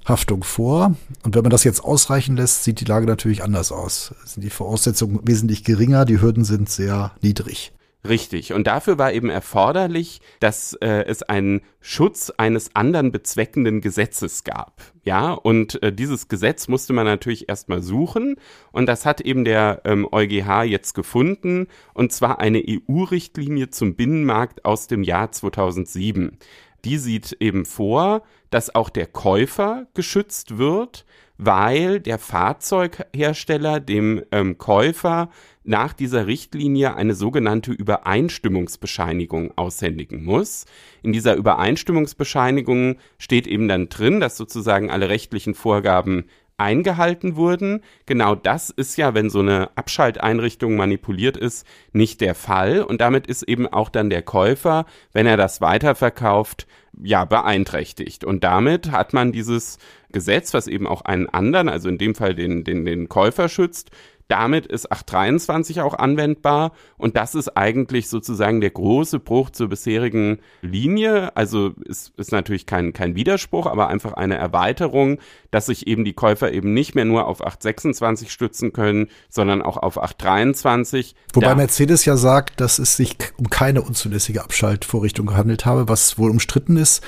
[0.07, 0.95] Haftung vor.
[1.25, 4.15] Und wenn man das jetzt ausreichen lässt, sieht die Lage natürlich anders aus.
[4.25, 7.73] Sind die Voraussetzungen wesentlich geringer, die Hürden sind sehr niedrig.
[8.09, 8.55] Richtig.
[8.55, 14.81] Und dafür war eben erforderlich, dass äh, es einen Schutz eines anderen bezweckenden Gesetzes gab.
[15.05, 18.37] Ja, und äh, dieses Gesetz musste man natürlich erstmal suchen.
[18.73, 21.67] Und das hat eben der ähm, EuGH jetzt gefunden.
[21.93, 26.39] Und zwar eine EU-Richtlinie zum Binnenmarkt aus dem Jahr 2007.
[26.87, 31.05] Die sieht eben vor, dass auch der Käufer geschützt wird,
[31.43, 35.31] weil der Fahrzeughersteller dem ähm, Käufer
[35.65, 40.67] nach dieser Richtlinie eine sogenannte Übereinstimmungsbescheinigung aushändigen muss.
[41.03, 46.25] In dieser Übereinstimmungsbescheinigung steht eben dann drin, dass sozusagen alle rechtlichen Vorgaben
[46.61, 47.83] eingehalten wurden.
[48.07, 52.83] Genau das ist ja, wenn so eine Abschalteinrichtung manipuliert ist, nicht der Fall.
[52.83, 56.67] Und damit ist eben auch dann der Käufer, wenn er das weiterverkauft,
[57.03, 58.25] ja, beeinträchtigt.
[58.25, 59.79] Und damit hat man dieses
[60.13, 63.91] Gesetz, was eben auch einen anderen, also in dem Fall den, den, den Käufer schützt,
[64.31, 70.39] damit ist 823 auch anwendbar und das ist eigentlich sozusagen der große Bruch zur bisherigen
[70.63, 71.37] Linie.
[71.37, 75.19] Also ist, ist natürlich kein, kein Widerspruch, aber einfach eine Erweiterung,
[75.51, 79.77] dass sich eben die Käufer eben nicht mehr nur auf 826 stützen können, sondern auch
[79.77, 81.17] auf 823.
[81.35, 86.19] Wobei da Mercedes ja sagt, dass es sich um keine unzulässige Abschaltvorrichtung gehandelt habe, was
[86.19, 87.03] wohl umstritten ist.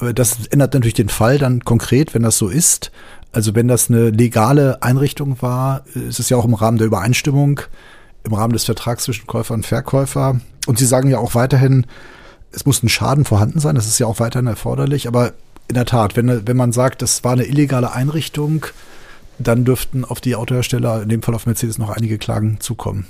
[0.00, 2.90] Äh, das ändert natürlich den Fall dann konkret, wenn das so ist.
[3.32, 7.60] Also wenn das eine legale Einrichtung war, ist es ja auch im Rahmen der Übereinstimmung,
[8.24, 10.40] im Rahmen des Vertrags zwischen Käufer und Verkäufer.
[10.66, 11.86] Und Sie sagen ja auch weiterhin,
[12.52, 15.08] es muss ein Schaden vorhanden sein, das ist ja auch weiterhin erforderlich.
[15.08, 15.32] Aber
[15.68, 18.66] in der Tat, wenn, wenn man sagt, das war eine illegale Einrichtung,
[19.38, 23.06] dann dürften auf die Autohersteller, in dem Fall auf Mercedes, noch einige Klagen zukommen.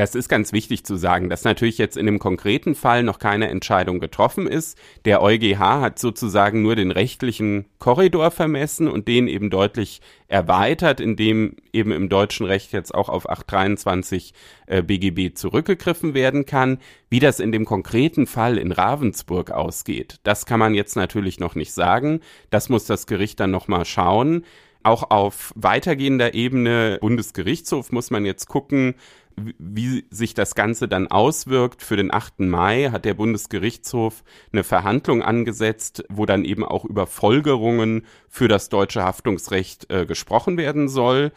[0.00, 3.48] Das ist ganz wichtig zu sagen, dass natürlich jetzt in dem konkreten Fall noch keine
[3.48, 4.78] Entscheidung getroffen ist.
[5.04, 11.56] Der EuGH hat sozusagen nur den rechtlichen Korridor vermessen und den eben deutlich erweitert, indem
[11.74, 14.32] eben im deutschen Recht jetzt auch auf 823
[14.68, 16.78] äh, BGB zurückgegriffen werden kann.
[17.10, 21.54] Wie das in dem konkreten Fall in Ravensburg ausgeht, das kann man jetzt natürlich noch
[21.54, 22.20] nicht sagen.
[22.48, 24.46] Das muss das Gericht dann nochmal schauen.
[24.82, 28.94] Auch auf weitergehender Ebene Bundesgerichtshof muss man jetzt gucken,
[29.58, 31.82] wie sich das Ganze dann auswirkt.
[31.82, 32.40] Für den 8.
[32.40, 34.22] Mai hat der Bundesgerichtshof
[34.52, 40.56] eine Verhandlung angesetzt, wo dann eben auch über Folgerungen für das deutsche Haftungsrecht äh, gesprochen
[40.56, 41.32] werden soll.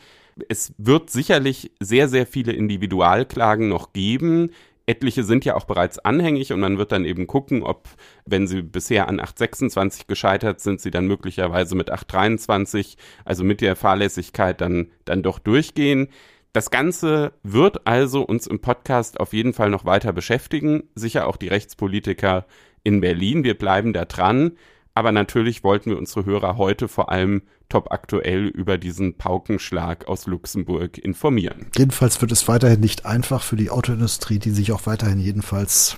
[0.50, 4.50] Es wird sicherlich sehr, sehr viele Individualklagen noch geben.
[4.86, 7.88] Etliche sind ja auch bereits anhängig und man wird dann eben gucken, ob,
[8.26, 13.78] wenn sie bisher an 826 gescheitert sind, sie dann möglicherweise mit 823, also mit der
[13.78, 16.10] Fahrlässigkeit dann, dann doch durchgehen.
[16.54, 21.36] Das Ganze wird also uns im Podcast auf jeden Fall noch weiter beschäftigen, sicher auch
[21.36, 22.46] die Rechtspolitiker
[22.84, 23.44] in Berlin.
[23.44, 24.52] Wir bleiben da dran,
[24.94, 30.28] aber natürlich wollten wir unsere Hörer heute vor allem top aktuell über diesen Paukenschlag aus
[30.28, 31.72] Luxemburg informieren.
[31.76, 35.98] Jedenfalls wird es weiterhin nicht einfach für die Autoindustrie, die sich auch weiterhin jedenfalls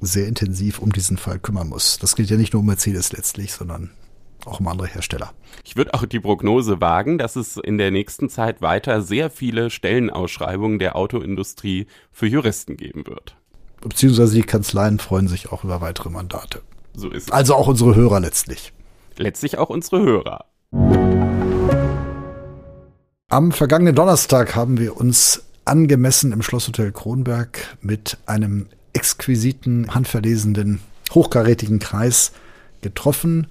[0.00, 1.98] sehr intensiv um diesen Fall kümmern muss.
[1.98, 3.90] Das gilt ja nicht nur um Mercedes letztlich, sondern
[4.46, 5.32] auch um andere Hersteller.
[5.64, 9.70] Ich würde auch die Prognose wagen, dass es in der nächsten Zeit weiter sehr viele
[9.70, 13.36] Stellenausschreibungen der Autoindustrie für Juristen geben wird.
[13.80, 16.62] Beziehungsweise die Kanzleien freuen sich auch über weitere Mandate.
[16.94, 17.30] So ist es.
[17.30, 18.72] Also auch unsere Hörer letztlich.
[19.16, 20.44] Letztlich auch unsere Hörer.
[23.28, 30.80] Am vergangenen Donnerstag haben wir uns angemessen im Schlosshotel Kronberg mit einem exquisiten, handverlesenden,
[31.12, 32.32] hochkarätigen Kreis
[32.80, 33.48] getroffen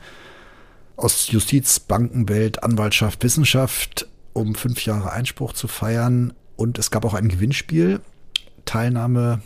[0.97, 6.33] aus Justiz, Bankenwelt, Anwaltschaft, Wissenschaft, um fünf Jahre Einspruch zu feiern.
[6.55, 8.01] Und es gab auch ein Gewinnspiel.
[8.65, 9.41] Teilnahme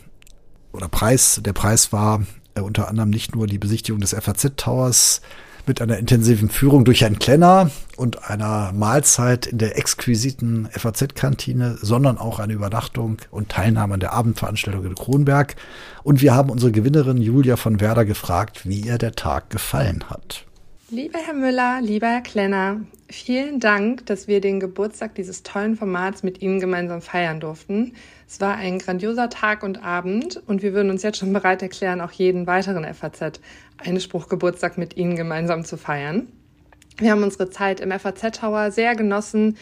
[0.72, 1.40] oder Preis.
[1.44, 2.22] Der Preis war
[2.54, 5.20] äh, unter anderem nicht nur die Besichtigung des FAZ Towers
[5.66, 12.18] mit einer intensiven Führung durch Herrn Klenner und einer Mahlzeit in der exquisiten FAZ-Kantine, sondern
[12.18, 15.56] auch eine Übernachtung und Teilnahme an der Abendveranstaltung in Kronberg.
[16.02, 20.44] Und wir haben unsere Gewinnerin Julia von Werder gefragt, wie ihr der Tag gefallen hat.
[20.92, 26.24] Lieber Herr Müller, lieber Herr Klenner, vielen Dank, dass wir den Geburtstag dieses tollen Formats
[26.24, 27.92] mit Ihnen gemeinsam feiern durften.
[28.26, 32.00] Es war ein grandioser Tag und Abend und wir würden uns jetzt schon bereit erklären,
[32.00, 33.38] auch jeden weiteren FAZ
[33.78, 36.26] Einspruch Geburtstag mit Ihnen gemeinsam zu feiern.
[36.98, 39.56] Wir haben unsere Zeit im FAZ Tower sehr genossen.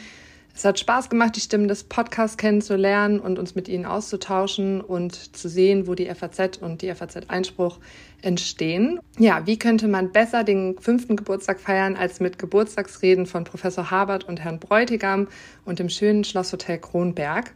[0.54, 5.36] Es hat Spaß gemacht, die Stimmen des Podcasts kennenzulernen und uns mit ihnen auszutauschen und
[5.36, 7.78] zu sehen, wo die FAZ und die FAZ Einspruch
[8.22, 9.00] entstehen.
[9.18, 14.24] Ja, wie könnte man besser den fünften Geburtstag feiern als mit Geburtstagsreden von Professor Habert
[14.24, 15.28] und Herrn Bräutigam
[15.64, 17.52] und dem schönen Schlosshotel Kronberg?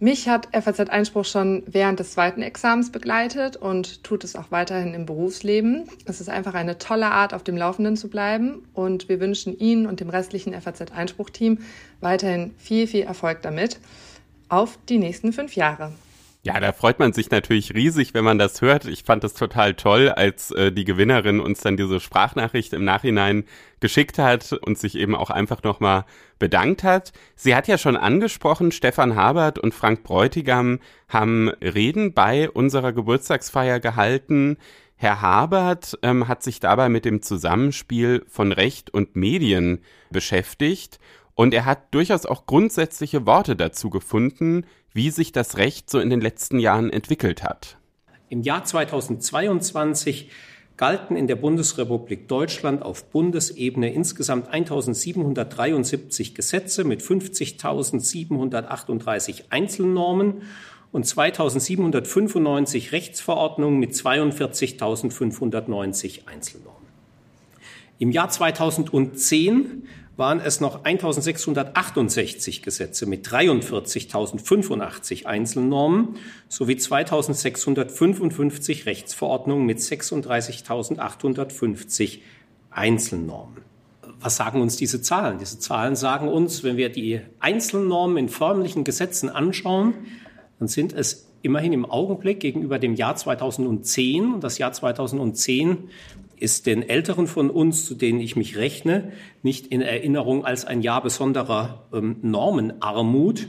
[0.00, 4.94] Mich hat FAZ Einspruch schon während des zweiten Examens begleitet und tut es auch weiterhin
[4.94, 5.88] im Berufsleben.
[6.04, 9.86] Es ist einfach eine tolle Art, auf dem Laufenden zu bleiben und wir wünschen Ihnen
[9.86, 11.58] und dem restlichen FAZ Einspruch Team
[12.00, 13.80] weiterhin viel, viel Erfolg damit.
[14.48, 15.92] Auf die nächsten fünf Jahre.
[16.42, 18.84] Ja, da freut man sich natürlich riesig, wenn man das hört.
[18.84, 23.44] Ich fand es total toll, als äh, die Gewinnerin uns dann diese Sprachnachricht im Nachhinein
[23.80, 26.04] geschickt hat und sich eben auch einfach nochmal
[26.38, 27.12] bedankt hat.
[27.34, 30.78] Sie hat ja schon angesprochen, Stefan Habert und Frank Bräutigam
[31.08, 34.58] haben Reden bei unserer Geburtstagsfeier gehalten.
[34.94, 39.80] Herr Habert ähm, hat sich dabei mit dem Zusammenspiel von Recht und Medien
[40.10, 41.00] beschäftigt
[41.34, 44.64] und er hat durchaus auch grundsätzliche Worte dazu gefunden,
[44.98, 47.76] wie sich das Recht so in den letzten Jahren entwickelt hat.
[48.30, 50.28] Im Jahr 2022
[50.76, 60.42] galten in der Bundesrepublik Deutschland auf Bundesebene insgesamt 1773 Gesetze mit 50.738 Einzelnormen
[60.90, 66.88] und 2795 Rechtsverordnungen mit 42.590 Einzelnormen.
[68.00, 69.84] Im Jahr 2010
[70.18, 76.16] waren es noch 1668 Gesetze mit 43.085 Einzelnormen
[76.48, 82.18] sowie 2655 Rechtsverordnungen mit 36.850
[82.70, 83.62] Einzelnormen.
[84.20, 85.38] Was sagen uns diese Zahlen?
[85.38, 89.94] Diese Zahlen sagen uns, wenn wir die Einzelnormen in förmlichen Gesetzen anschauen,
[90.58, 95.90] dann sind es immerhin im Augenblick gegenüber dem Jahr 2010, und das Jahr 2010
[96.40, 99.12] ist den Älteren von uns, zu denen ich mich rechne,
[99.42, 103.48] nicht in Erinnerung als ein Jahr besonderer ähm, Normenarmut,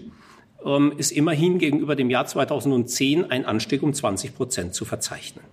[0.66, 5.44] ähm, ist immerhin gegenüber dem Jahr 2010 ein Anstieg um 20 Prozent zu verzeichnen.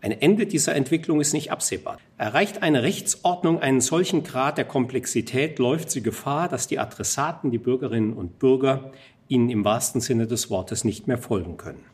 [0.00, 1.98] Ein Ende dieser Entwicklung ist nicht absehbar.
[2.18, 7.58] Erreicht eine Rechtsordnung einen solchen Grad der Komplexität, läuft sie Gefahr, dass die Adressaten, die
[7.58, 8.92] Bürgerinnen und Bürger,
[9.28, 11.84] ihnen im wahrsten Sinne des Wortes nicht mehr folgen können.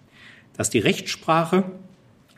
[0.57, 1.65] Dass die Rechtssprache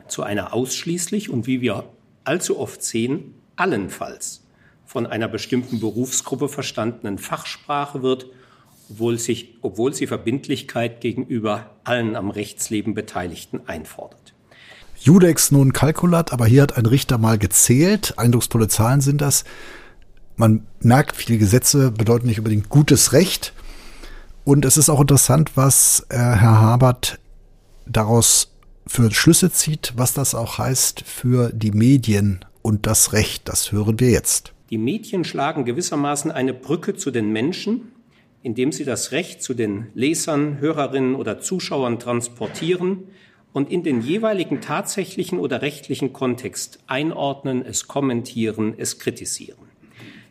[0.07, 1.85] zu einer ausschließlich und wie wir
[2.25, 4.43] allzu oft sehen, allenfalls
[4.87, 8.27] von einer bestimmten Berufsgruppe verstandenen Fachsprache wird,
[8.91, 14.35] obwohl, sich, obwohl sie Verbindlichkeit gegenüber allen am Rechtsleben Beteiligten einfordert.
[14.97, 18.14] Judex nun Kalkulat, aber hier hat ein Richter mal gezählt.
[18.18, 19.45] Eindrucksvolle Zahlen sind das.
[20.37, 23.53] Man merkt, viele Gesetze bedeuten nicht unbedingt gutes Recht.
[24.45, 27.18] Und es ist auch interessant, was äh, Herr Habert
[27.87, 28.54] daraus
[28.95, 33.49] für Schlüsse zieht, was das auch heißt für die Medien und das Recht.
[33.49, 34.53] Das hören wir jetzt.
[34.70, 37.90] Die Medien schlagen gewissermaßen eine Brücke zu den Menschen,
[38.45, 43.09] indem sie das Recht zu den Lesern, Hörerinnen oder Zuschauern transportieren
[43.53, 49.59] und in den jeweiligen tatsächlichen oder rechtlichen Kontext einordnen, es kommentieren, es kritisieren.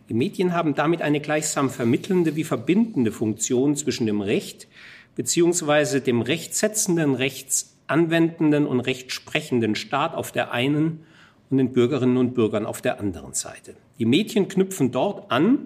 [0.08, 4.70] Die Medien haben damit eine gleichsam vermittelnde wie verbindende Funktion zwischen dem Recht
[5.16, 11.06] beziehungsweise dem rechtsetzenden Rechts anwendenden und rechtsprechenden Staat auf der einen
[11.50, 13.76] und den Bürgerinnen und Bürgern auf der anderen Seite.
[14.00, 15.60] Die Medien knüpfen dort an,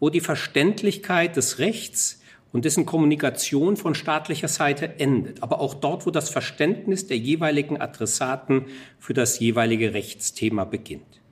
[0.00, 2.20] wo die Verständlichkeit des Rechts
[2.52, 7.80] und dessen Kommunikation von staatlicher Seite endet, aber auch dort, wo das Verständnis der jeweiligen
[7.80, 8.66] Adressaten
[8.98, 11.22] für das jeweilige Rechtsthema beginnt.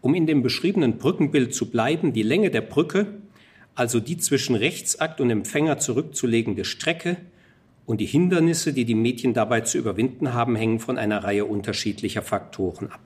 [0.00, 3.06] Um in dem beschriebenen Brückenbild zu bleiben, die Länge der Brücke,
[3.74, 7.16] also die zwischen Rechtsakt und Empfänger zurückzulegende Strecke,
[7.86, 12.22] und die Hindernisse, die die Medien dabei zu überwinden haben, hängen von einer Reihe unterschiedlicher
[12.22, 13.00] Faktoren ab.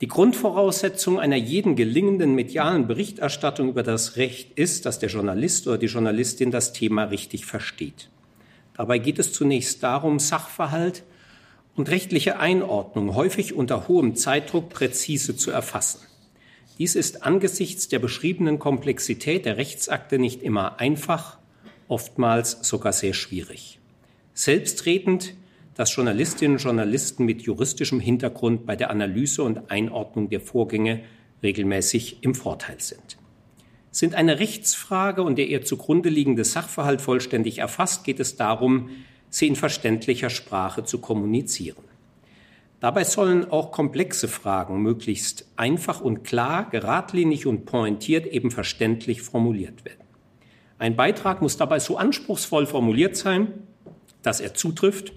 [0.00, 5.78] Die Grundvoraussetzung einer jeden gelingenden medialen Berichterstattung über das Recht ist, dass der Journalist oder
[5.78, 8.10] die Journalistin das Thema richtig versteht.
[8.76, 11.04] Dabei geht es zunächst darum, Sachverhalt
[11.76, 16.00] und rechtliche Einordnung häufig unter hohem Zeitdruck präzise zu erfassen.
[16.78, 21.38] Dies ist angesichts der beschriebenen Komplexität der Rechtsakte nicht immer einfach
[21.92, 23.78] oftmals sogar sehr schwierig.
[24.32, 25.34] Selbstredend,
[25.74, 31.04] dass Journalistinnen und Journalisten mit juristischem Hintergrund bei der Analyse und Einordnung der Vorgänge
[31.42, 33.18] regelmäßig im Vorteil sind.
[33.90, 38.88] Sind eine Rechtsfrage und der ihr zugrunde liegende Sachverhalt vollständig erfasst, geht es darum,
[39.28, 41.84] sie in verständlicher Sprache zu kommunizieren.
[42.80, 49.84] Dabei sollen auch komplexe Fragen möglichst einfach und klar, geradlinig und pointiert eben verständlich formuliert
[49.84, 50.01] werden.
[50.82, 53.52] Ein Beitrag muss dabei so anspruchsvoll formuliert sein,
[54.22, 55.12] dass er zutrifft,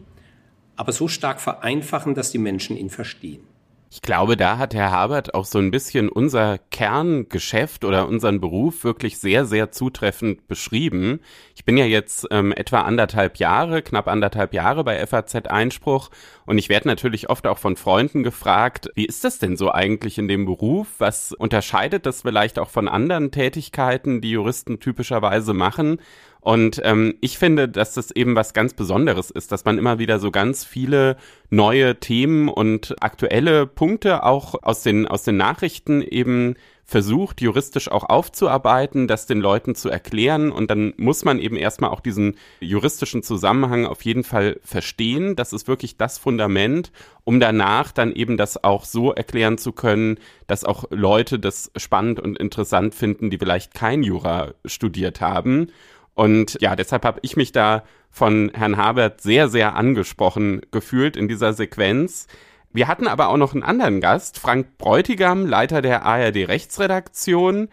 [0.76, 3.42] aber so stark vereinfachen, dass die Menschen ihn verstehen.
[3.90, 8.84] Ich glaube, da hat Herr Habert auch so ein bisschen unser Kerngeschäft oder unseren Beruf
[8.84, 11.22] wirklich sehr, sehr zutreffend beschrieben.
[11.56, 16.10] Ich bin ja jetzt ähm, etwa anderthalb Jahre, knapp anderthalb Jahre bei FAZ Einspruch
[16.46, 20.18] und ich werde natürlich oft auch von Freunden gefragt, wie ist das denn so eigentlich
[20.18, 20.88] in dem Beruf?
[20.98, 26.00] Was unterscheidet das vielleicht auch von anderen Tätigkeiten, die Juristen typischerweise machen?
[26.46, 30.20] Und ähm, ich finde, dass das eben was ganz Besonderes ist, dass man immer wieder
[30.20, 31.18] so ganz viele
[31.50, 38.04] neue Themen und aktuelle Punkte auch aus den, aus den Nachrichten eben versucht, juristisch auch
[38.04, 40.52] aufzuarbeiten, das den Leuten zu erklären.
[40.52, 45.36] Und dann muss man eben erstmal auch diesen juristischen Zusammenhang auf jeden Fall verstehen.
[45.36, 46.92] Das ist wirklich das Fundament,
[47.24, 52.20] um danach dann eben das auch so erklären zu können, dass auch Leute das spannend
[52.20, 55.72] und interessant finden, die vielleicht kein Jura studiert haben.
[56.16, 61.28] Und ja, deshalb habe ich mich da von Herrn Habert sehr, sehr angesprochen gefühlt in
[61.28, 62.28] dieser Sequenz.
[62.72, 67.70] Wir hatten aber auch noch einen anderen Gast, Frank Bräutigam, Leiter der ARD Rechtsredaktion.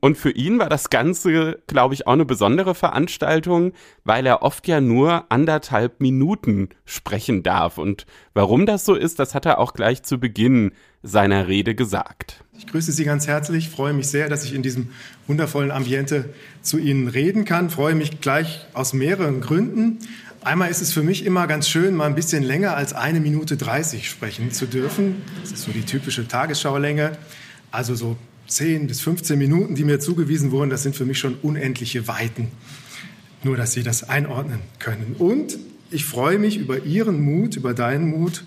[0.00, 3.72] Und für ihn war das Ganze, glaube ich, auch eine besondere Veranstaltung,
[4.04, 7.78] weil er oft ja nur anderthalb Minuten sprechen darf.
[7.78, 10.72] Und warum das so ist, das hat er auch gleich zu Beginn
[11.02, 12.44] seiner Rede gesagt.
[12.58, 14.88] Ich grüße Sie ganz herzlich, freue mich sehr, dass ich in diesem
[15.26, 16.30] wundervollen Ambiente
[16.62, 19.98] zu Ihnen reden kann, freue mich gleich aus mehreren Gründen.
[20.42, 23.56] Einmal ist es für mich immer ganz schön, mal ein bisschen länger als eine Minute
[23.56, 25.16] 30 sprechen zu dürfen.
[25.42, 27.18] Das ist so die typische Tagesschaulänge.
[27.72, 28.16] Also so
[28.46, 32.48] 10 bis 15 Minuten, die mir zugewiesen wurden, das sind für mich schon unendliche Weiten.
[33.42, 35.16] Nur, dass Sie das einordnen können.
[35.18, 35.58] Und
[35.90, 38.44] ich freue mich über Ihren Mut, über deinen Mut,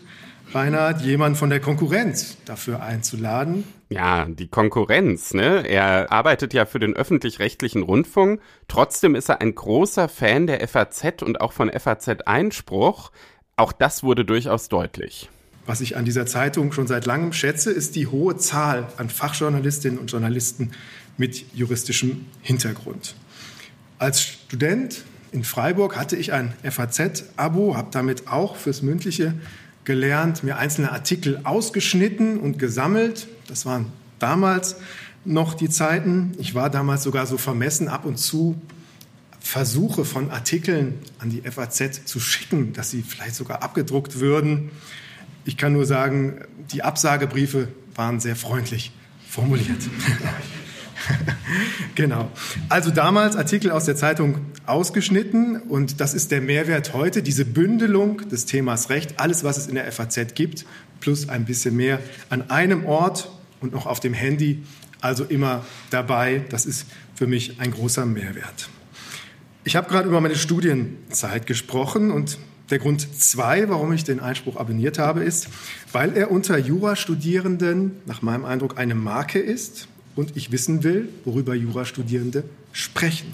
[0.52, 3.64] Reinhard, jemand von der Konkurrenz dafür einzuladen.
[3.90, 5.68] Ja, die Konkurrenz, ne?
[5.68, 8.42] Er arbeitet ja für den öffentlich-rechtlichen Rundfunk.
[8.68, 13.12] Trotzdem ist er ein großer Fan der FAZ und auch von FAZ Einspruch.
[13.58, 15.30] Auch das wurde durchaus deutlich.
[15.66, 20.00] Was ich an dieser Zeitung schon seit langem schätze, ist die hohe Zahl an Fachjournalistinnen
[20.00, 20.72] und Journalisten
[21.18, 23.14] mit juristischem Hintergrund.
[24.00, 29.36] Als Student in Freiburg hatte ich ein FAZ-Abo, habe damit auch fürs mündliche
[29.90, 33.28] gelernt, mir einzelne Artikel ausgeschnitten und gesammelt.
[33.48, 33.88] Das waren
[34.20, 34.76] damals
[35.26, 36.34] noch die Zeiten.
[36.38, 38.62] Ich war damals sogar so vermessen, ab und zu
[39.40, 44.70] Versuche von Artikeln an die FAZ zu schicken, dass sie vielleicht sogar abgedruckt würden.
[45.44, 48.92] Ich kann nur sagen, die Absagebriefe waren sehr freundlich
[49.28, 49.82] formuliert.
[51.96, 52.30] genau.
[52.68, 54.36] Also damals Artikel aus der Zeitung
[54.70, 59.68] ausgeschnitten und das ist der Mehrwert heute, diese Bündelung des Themas Recht, alles, was es
[59.68, 60.66] in der FAZ gibt,
[61.00, 62.00] plus ein bisschen mehr
[62.30, 64.64] an einem Ort und noch auf dem Handy,
[65.02, 66.44] also immer dabei.
[66.50, 68.70] Das ist für mich ein großer Mehrwert.
[69.64, 72.38] Ich habe gerade über meine Studienzeit gesprochen und
[72.70, 75.48] der Grund zwei, warum ich den Einspruch abonniert habe, ist,
[75.92, 81.56] weil er unter Jurastudierenden nach meinem Eindruck eine Marke ist und ich wissen will, worüber
[81.56, 83.34] Jurastudierende sprechen.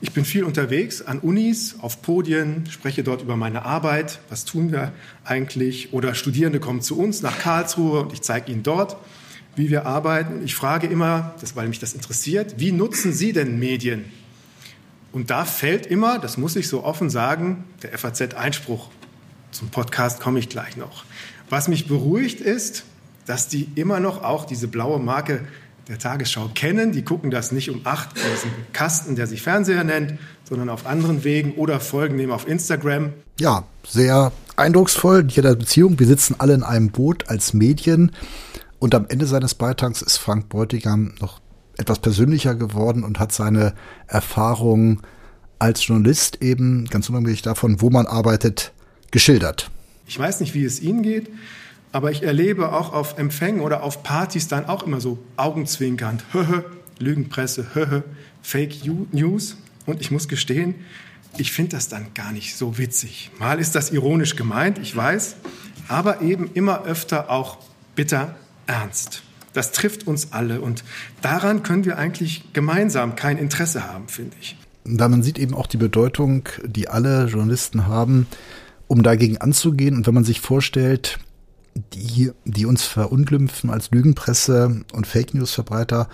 [0.00, 4.70] Ich bin viel unterwegs an Unis, auf Podien, spreche dort über meine Arbeit, was tun
[4.70, 4.92] wir
[5.24, 5.92] eigentlich.
[5.92, 8.96] Oder Studierende kommen zu uns nach Karlsruhe und ich zeige ihnen dort,
[9.56, 10.44] wie wir arbeiten.
[10.44, 14.04] Ich frage immer, das, weil mich das interessiert, wie nutzen Sie denn Medien?
[15.10, 18.90] Und da fällt immer, das muss ich so offen sagen, der FAZ-Einspruch.
[19.50, 21.04] Zum Podcast komme ich gleich noch.
[21.50, 22.84] Was mich beruhigt ist,
[23.26, 25.40] dass die immer noch auch diese blaue Marke
[25.88, 26.92] der Tagesschau kennen.
[26.92, 30.14] Die gucken das nicht um acht in diesem Kasten, der sich Fernseher nennt,
[30.44, 33.12] sondern auf anderen Wegen oder folgen dem auf Instagram.
[33.40, 35.98] Ja, sehr eindrucksvoll in jeder Beziehung.
[35.98, 38.12] Wir sitzen alle in einem Boot als Medien.
[38.78, 41.40] Und am Ende seines Beitrags ist Frank Beutigam noch
[41.78, 43.74] etwas persönlicher geworden und hat seine
[44.06, 45.02] Erfahrungen
[45.58, 48.72] als Journalist eben, ganz unabhängig davon, wo man arbeitet,
[49.10, 49.70] geschildert.
[50.06, 51.30] Ich weiß nicht, wie es Ihnen geht.
[51.92, 56.62] Aber ich erlebe auch auf Empfängen oder auf Partys dann auch immer so augenzwinkernd, höhö,
[56.98, 58.02] Lügenpresse, höhö,
[58.42, 58.76] Fake
[59.12, 59.56] News.
[59.86, 60.74] Und ich muss gestehen,
[61.36, 63.30] ich finde das dann gar nicht so witzig.
[63.38, 65.36] Mal ist das ironisch gemeint, ich weiß,
[65.88, 67.58] aber eben immer öfter auch
[67.94, 68.34] bitter
[68.66, 69.22] ernst.
[69.54, 70.84] Das trifft uns alle und
[71.22, 74.56] daran können wir eigentlich gemeinsam kein Interesse haben, finde ich.
[74.84, 78.26] Da man sieht eben auch die Bedeutung, die alle Journalisten haben,
[78.86, 79.96] um dagegen anzugehen.
[79.96, 81.18] Und wenn man sich vorstellt,
[81.92, 86.08] die, die uns verunglimpfen als Lügenpresse und Fake News Verbreiter,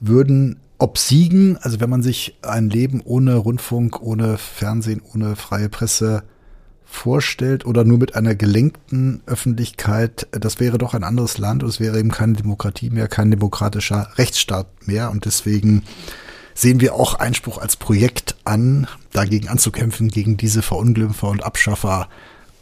[0.00, 6.24] würden obsiegen, also wenn man sich ein Leben ohne Rundfunk, ohne Fernsehen, ohne freie Presse
[6.84, 11.80] vorstellt oder nur mit einer gelenkten Öffentlichkeit, das wäre doch ein anderes Land und es
[11.80, 15.10] wäre eben keine Demokratie mehr, kein demokratischer Rechtsstaat mehr.
[15.10, 15.84] Und deswegen
[16.54, 22.08] sehen wir auch Einspruch als Projekt an, dagegen anzukämpfen, gegen diese Verunglimpfer und Abschaffer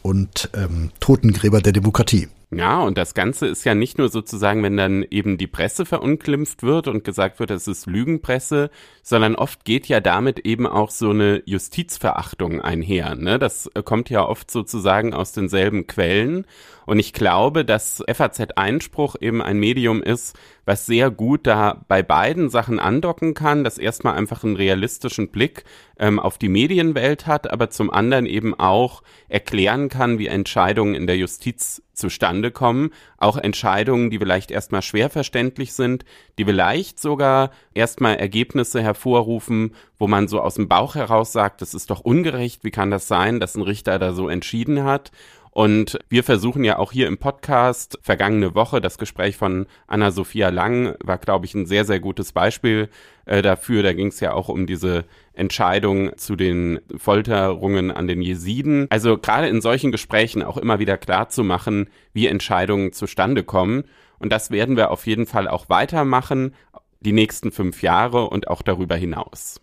[0.03, 2.29] und ähm, Totengräber der Demokratie.
[2.53, 6.65] Ja, und das Ganze ist ja nicht nur sozusagen, wenn dann eben die Presse verunglimpft
[6.65, 8.71] wird und gesagt wird, es ist Lügenpresse,
[9.05, 13.15] sondern oft geht ja damit eben auch so eine Justizverachtung einher.
[13.15, 13.39] Ne?
[13.39, 16.45] Das kommt ja oft sozusagen aus denselben Quellen.
[16.91, 22.51] Und ich glaube, dass FAZ-Einspruch eben ein Medium ist, was sehr gut da bei beiden
[22.51, 25.63] Sachen andocken kann, das erstmal einfach einen realistischen Blick
[26.01, 31.07] ähm, auf die Medienwelt hat, aber zum anderen eben auch erklären kann, wie Entscheidungen in
[31.07, 32.91] der Justiz zustande kommen.
[33.19, 36.05] Auch Entscheidungen, die vielleicht erstmal schwer verständlich sind,
[36.39, 41.75] die vielleicht sogar erstmal Ergebnisse hervorrufen, wo man so aus dem Bauch heraus sagt, das
[41.75, 45.13] ist doch ungerecht, wie kann das sein, dass ein Richter da so entschieden hat.
[45.53, 50.95] Und wir versuchen ja auch hier im Podcast vergangene Woche, das Gespräch von Anna-Sophia Lang
[51.03, 52.89] war, glaube ich, ein sehr, sehr gutes Beispiel
[53.27, 53.83] äh, dafür.
[53.83, 58.87] Da ging es ja auch um diese Entscheidung zu den Folterungen an den Jesiden.
[58.91, 63.85] Also gerade in solchen Gesprächen auch immer wieder klar zu machen, wie Entscheidungen zustande kommen.
[64.21, 66.55] Und das werden wir auf jeden Fall auch weitermachen,
[67.01, 69.61] die nächsten fünf Jahre und auch darüber hinaus.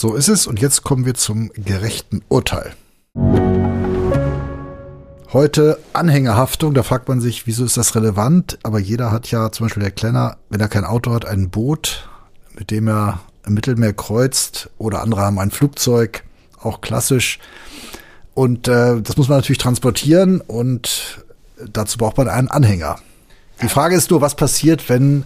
[0.00, 0.46] So ist es.
[0.46, 2.74] Und jetzt kommen wir zum gerechten Urteil.
[5.30, 8.58] Heute Anhängerhaftung, da fragt man sich, wieso ist das relevant?
[8.62, 12.08] Aber jeder hat ja, zum Beispiel der Klenner, wenn er kein Auto hat, ein Boot,
[12.58, 16.24] mit dem er im Mittelmeer kreuzt oder andere haben ein Flugzeug,
[16.62, 17.40] auch klassisch.
[18.32, 21.22] Und äh, das muss man natürlich transportieren und
[21.72, 22.96] dazu braucht man einen Anhänger.
[23.60, 25.24] Die Frage ist nur, was passiert, wenn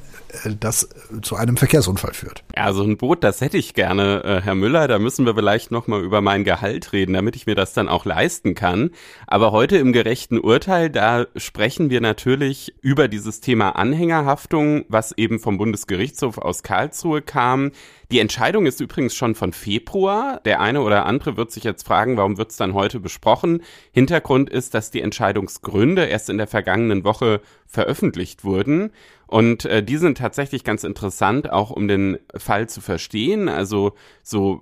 [0.58, 0.88] das
[1.22, 2.44] zu einem Verkehrsunfall führt.
[2.56, 4.88] Ja, so ein Boot, das hätte ich gerne, äh, Herr Müller.
[4.88, 8.04] Da müssen wir vielleicht nochmal über mein Gehalt reden, damit ich mir das dann auch
[8.04, 8.90] leisten kann.
[9.26, 15.38] Aber heute im gerechten Urteil, da sprechen wir natürlich über dieses Thema Anhängerhaftung, was eben
[15.38, 17.72] vom Bundesgerichtshof aus Karlsruhe kam.
[18.12, 20.40] Die Entscheidung ist übrigens schon von Februar.
[20.44, 23.62] Der eine oder andere wird sich jetzt fragen, warum wird es dann heute besprochen?
[23.90, 28.92] Hintergrund ist, dass die Entscheidungsgründe erst in der vergangenen Woche veröffentlicht wurden.
[29.32, 33.48] Und äh, die sind tatsächlich ganz interessant, auch um den Fall zu verstehen.
[33.48, 34.60] Also so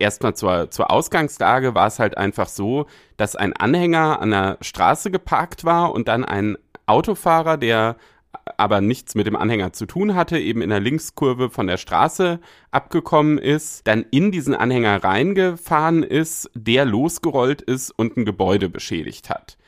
[0.00, 5.12] erstmal zur, zur Ausgangslage war es halt einfach so, dass ein Anhänger an der Straße
[5.12, 7.96] geparkt war und dann ein Autofahrer, der
[8.56, 12.40] aber nichts mit dem Anhänger zu tun hatte, eben in der Linkskurve von der Straße
[12.72, 19.30] abgekommen ist, dann in diesen Anhänger reingefahren ist, der losgerollt ist und ein Gebäude beschädigt
[19.30, 19.58] hat.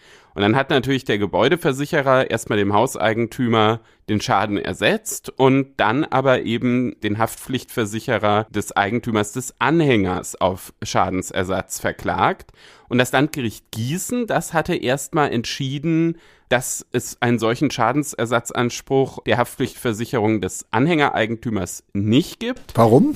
[0.41, 6.45] Und dann hat natürlich der Gebäudeversicherer erstmal dem Hauseigentümer den Schaden ersetzt und dann aber
[6.45, 12.53] eben den Haftpflichtversicherer des Eigentümers des Anhängers auf Schadensersatz verklagt.
[12.89, 16.17] Und das Landgericht Gießen, das hatte erstmal entschieden,
[16.49, 22.73] dass es einen solchen Schadensersatzanspruch der Haftpflichtversicherung des Anhängereigentümers nicht gibt.
[22.77, 23.15] Warum?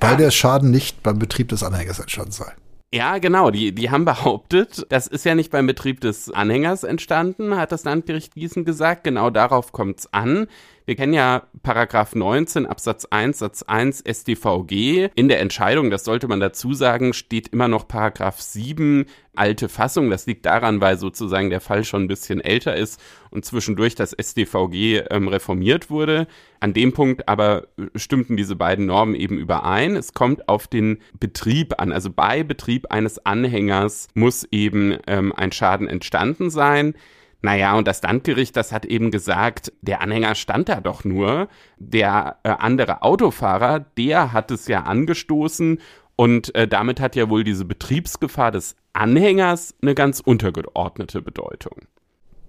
[0.00, 0.16] Weil ja.
[0.16, 2.52] der Schaden nicht beim Betrieb des Anhängers entstanden sei.
[2.96, 3.50] Ja, genau.
[3.50, 7.84] Die, die haben behauptet, das ist ja nicht beim Betrieb des Anhängers entstanden, hat das
[7.84, 9.04] Landgericht Gießen gesagt.
[9.04, 10.46] Genau darauf kommt es an.
[10.86, 15.08] Wir kennen ja Paragraph 19 Absatz 1 Satz 1 StVG.
[15.16, 20.10] In der Entscheidung, das sollte man dazu sagen, steht immer noch Paragraph 7 alte Fassung.
[20.10, 23.00] Das liegt daran, weil sozusagen der Fall schon ein bisschen älter ist
[23.32, 26.28] und zwischendurch das StVG ähm, reformiert wurde.
[26.60, 27.66] An dem Punkt aber
[27.96, 29.96] stimmten diese beiden Normen eben überein.
[29.96, 31.90] Es kommt auf den Betrieb an.
[31.90, 36.94] Also bei Betrieb eines Anhängers muss eben ähm, ein Schaden entstanden sein.
[37.42, 41.48] Naja, und das Landgericht, das hat eben gesagt, der Anhänger stand da doch nur.
[41.78, 45.78] Der äh, andere Autofahrer, der hat es ja angestoßen
[46.16, 51.82] und äh, damit hat ja wohl diese Betriebsgefahr des Anhängers eine ganz untergeordnete Bedeutung.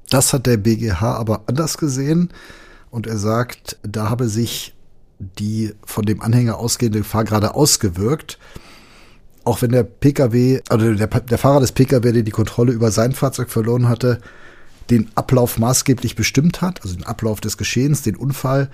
[0.10, 2.30] Das hat der BGH aber anders gesehen
[2.90, 4.74] und er sagt, da habe sich
[5.20, 8.40] die von dem Anhänger ausgehende Gefahr gerade ausgewirkt.
[9.44, 13.14] Auch wenn der Pkw, also der, der Fahrer des Pkw, der die Kontrolle über sein
[13.14, 14.20] Fahrzeug verloren hatte,
[14.90, 18.70] den Ablauf maßgeblich bestimmt hat, also den Ablauf des Geschehens, den Unfall,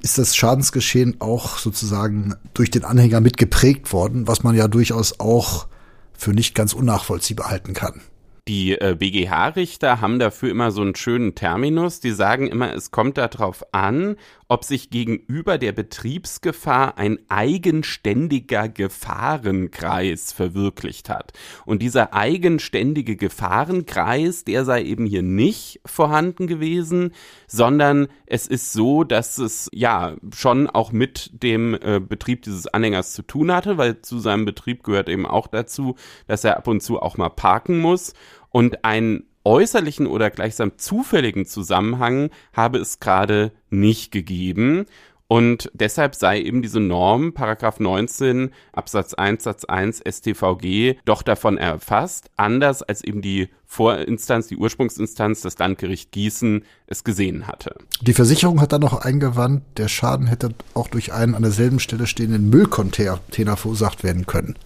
[0.00, 5.66] ist das Schadensgeschehen auch sozusagen durch den Anhänger mitgeprägt worden, was man ja durchaus auch
[6.12, 8.00] für nicht ganz unnachvollziehbar halten kann.
[8.48, 11.98] Die äh, BGH-Richter haben dafür immer so einen schönen Terminus.
[11.98, 14.16] Die sagen immer, es kommt darauf an,
[14.48, 21.32] ob sich gegenüber der Betriebsgefahr ein eigenständiger Gefahrenkreis verwirklicht hat.
[21.64, 27.12] Und dieser eigenständige Gefahrenkreis, der sei eben hier nicht vorhanden gewesen,
[27.48, 33.12] sondern es ist so, dass es ja schon auch mit dem äh, Betrieb dieses Anhängers
[33.12, 35.96] zu tun hatte, weil zu seinem Betrieb gehört eben auch dazu,
[36.28, 38.14] dass er ab und zu auch mal parken muss
[38.50, 44.86] und einen äußerlichen oder gleichsam zufälligen Zusammenhang habe es gerade nicht gegeben.
[45.28, 51.58] Und deshalb sei eben diese Norm, Paragraph 19 Absatz 1 Satz 1 StVG, doch davon
[51.58, 57.76] erfasst, anders als eben die Vorinstanz, die Ursprungsinstanz, das Landgericht Gießen es gesehen hatte.
[58.02, 62.06] Die Versicherung hat dann noch eingewandt, der Schaden hätte auch durch einen an derselben Stelle
[62.06, 64.56] stehenden Müllcontainer verursacht werden können.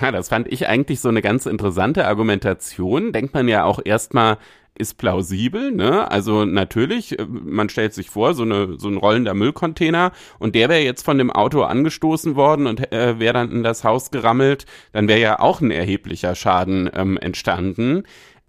[0.00, 3.12] Ja, das fand ich eigentlich so eine ganz interessante Argumentation.
[3.12, 4.38] Denkt man ja auch erstmal,
[4.74, 6.10] ist plausibel, ne?
[6.10, 10.68] Also natürlich, äh, man stellt sich vor, so, eine, so ein rollender Müllcontainer und der
[10.70, 14.64] wäre jetzt von dem Auto angestoßen worden und äh, wäre dann in das Haus gerammelt,
[14.92, 18.04] dann wäre ja auch ein erheblicher Schaden ähm, entstanden.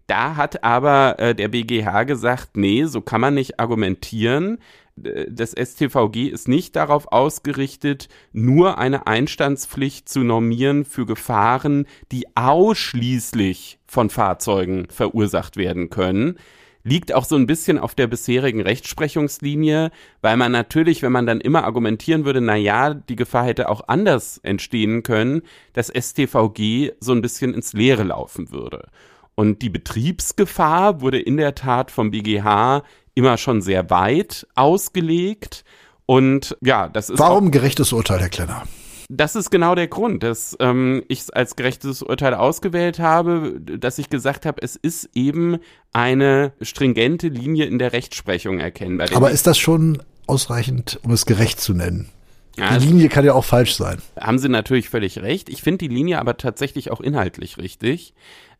[0.08, 4.60] Da hat aber äh, der BGH gesagt, nee, so kann man nicht argumentieren
[4.96, 13.80] das STVG ist nicht darauf ausgerichtet, nur eine Einstandspflicht zu normieren für Gefahren, die ausschließlich
[13.88, 16.38] von Fahrzeugen verursacht werden können.
[16.86, 19.90] Liegt auch so ein bisschen auf der bisherigen Rechtsprechungslinie,
[20.22, 23.88] weil man natürlich, wenn man dann immer argumentieren würde, na ja, die Gefahr hätte auch
[23.88, 28.90] anders entstehen können, das STVG so ein bisschen ins Leere laufen würde.
[29.36, 32.84] Und die Betriebsgefahr wurde in der Tat vom BGH
[33.16, 35.64] immer schon sehr weit ausgelegt.
[36.06, 37.20] Und ja, das ist.
[37.20, 38.64] Warum gerechtes Urteil, Herr Klenner?
[39.10, 44.00] Das ist genau der Grund, dass ähm, ich es als gerechtes Urteil ausgewählt habe, dass
[44.00, 45.58] ich gesagt habe, es ist eben
[45.92, 49.08] eine stringente Linie in der Rechtsprechung erkennbar.
[49.14, 52.10] Aber ist das schon ausreichend, um es gerecht zu nennen?
[52.58, 54.00] Ja, die Linie kann ja auch falsch sein.
[54.20, 55.50] Haben Sie natürlich völlig recht.
[55.50, 58.14] Ich finde die Linie aber tatsächlich auch inhaltlich richtig,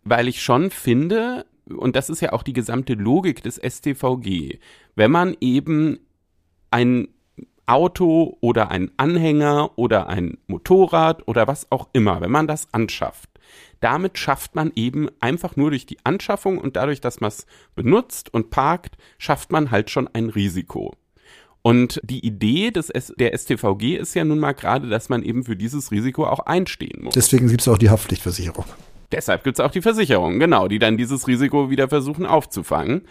[0.04, 4.60] weil ich schon finde, und das ist ja auch die gesamte Logik des STVG,
[4.96, 6.00] wenn man eben
[6.72, 7.08] ein
[7.66, 13.30] Auto oder ein Anhänger oder ein Motorrad oder was auch immer, wenn man das anschafft,
[13.80, 17.46] damit schafft man eben einfach nur durch die Anschaffung und dadurch, dass man es
[17.76, 20.94] benutzt und parkt, schafft man halt schon ein Risiko.
[21.62, 25.56] Und die Idee des der STVG ist ja nun mal gerade, dass man eben für
[25.56, 27.14] dieses Risiko auch einstehen muss.
[27.14, 28.66] Deswegen gibt es auch die Haftpflichtversicherung.
[29.14, 33.08] Deshalb gibt es auch die Versicherung, genau, die dann dieses Risiko wieder versuchen aufzufangen.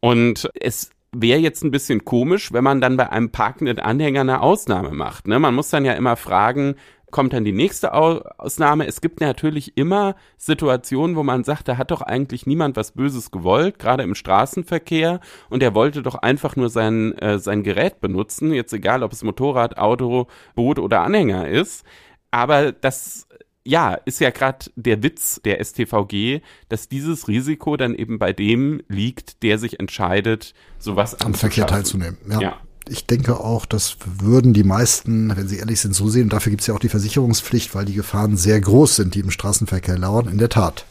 [0.00, 4.42] Und es wäre jetzt ein bisschen komisch, wenn man dann bei einem parkenden Anhänger eine
[4.42, 5.26] Ausnahme macht.
[5.26, 5.38] Ne?
[5.38, 6.74] Man muss dann ja immer fragen,
[7.10, 8.86] kommt dann die nächste Ausnahme.
[8.86, 13.30] Es gibt natürlich immer Situationen, wo man sagt, da hat doch eigentlich niemand was Böses
[13.30, 18.52] gewollt, gerade im Straßenverkehr, und er wollte doch einfach nur sein, äh, sein Gerät benutzen,
[18.52, 21.86] jetzt egal, ob es Motorrad, Auto, Boot oder Anhänger ist.
[22.30, 23.26] Aber das
[23.66, 28.82] ja, ist ja gerade der Witz der STVG, dass dieses Risiko dann eben bei dem
[28.88, 32.16] liegt, der sich entscheidet, sowas am Verkehr teilzunehmen.
[32.28, 32.40] Ja.
[32.40, 32.56] ja.
[32.88, 36.24] Ich denke auch, das würden die meisten, wenn sie ehrlich sind, so sehen.
[36.24, 39.20] Und dafür gibt es ja auch die Versicherungspflicht, weil die Gefahren sehr groß sind, die
[39.20, 40.28] im Straßenverkehr lauern.
[40.28, 40.86] In der Tat.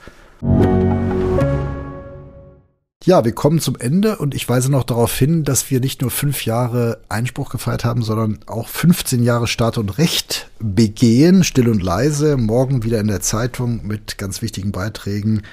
[3.05, 6.09] Ja, wir kommen zum Ende und ich weise noch darauf hin, dass wir nicht nur
[6.09, 11.83] fünf Jahre Einspruch gefeiert haben, sondern auch 15 Jahre Staat und Recht begehen, still und
[11.83, 12.35] leise.
[12.35, 15.43] Morgen wieder in der Zeitung mit ganz wichtigen Beiträgen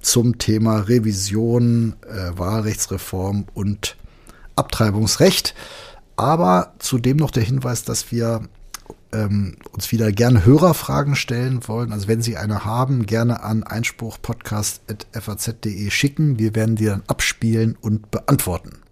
[0.00, 3.96] zum Thema Revision, äh, Wahlrechtsreform und
[4.56, 5.54] Abtreibungsrecht.
[6.16, 8.48] Aber zudem noch der Hinweis, dass wir
[9.14, 15.90] ähm, uns wieder gerne Hörerfragen stellen wollen, also wenn Sie eine haben, gerne an einspruchpodcast.faz.de
[15.90, 16.38] schicken.
[16.38, 18.84] Wir werden die dann abspielen und beantworten.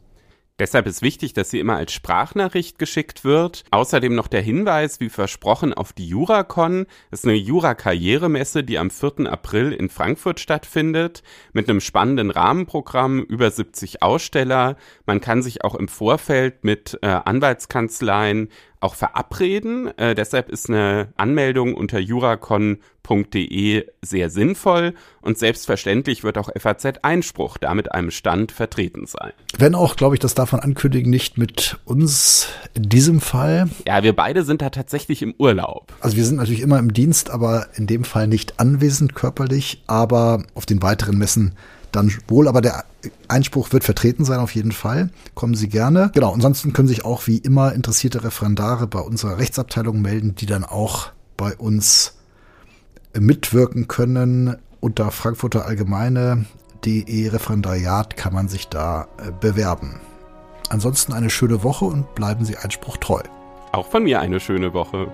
[0.62, 3.64] Deshalb ist wichtig, dass sie immer als Sprachnachricht geschickt wird.
[3.72, 6.86] Außerdem noch der Hinweis, wie versprochen, auf die Juracon.
[7.10, 9.28] Das ist eine Jura-Karrieremesse, die am 4.
[9.28, 14.76] April in Frankfurt stattfindet, mit einem spannenden Rahmenprogramm, über 70 Aussteller.
[15.04, 18.48] Man kann sich auch im Vorfeld mit äh, Anwaltskanzleien
[18.82, 19.96] auch verabreden.
[19.96, 27.58] Äh, deshalb ist eine Anmeldung unter juracon.de sehr sinnvoll und selbstverständlich wird auch FAZ Einspruch
[27.58, 29.32] da mit einem Stand vertreten sein.
[29.56, 33.68] Wenn auch, glaube ich, das man ankündigen, nicht mit uns in diesem Fall.
[33.86, 35.92] Ja, wir beide sind da tatsächlich im Urlaub.
[36.00, 40.42] Also wir sind natürlich immer im Dienst, aber in dem Fall nicht anwesend körperlich, aber
[40.54, 41.54] auf den weiteren Messen
[41.92, 42.84] dann wohl, aber der
[43.28, 45.10] Einspruch wird vertreten sein auf jeden Fall.
[45.34, 46.10] Kommen Sie gerne.
[46.14, 50.64] Genau, ansonsten können sich auch wie immer interessierte Referendare bei unserer Rechtsabteilung melden, die dann
[50.64, 52.18] auch bei uns
[53.18, 54.56] mitwirken können.
[54.80, 60.00] Unter Frankfurter Allgemeine.de Referendariat kann man sich da äh, bewerben.
[60.70, 63.22] Ansonsten eine schöne Woche und bleiben Sie Einspruch treu.
[63.72, 65.08] Auch von mir eine schöne Woche.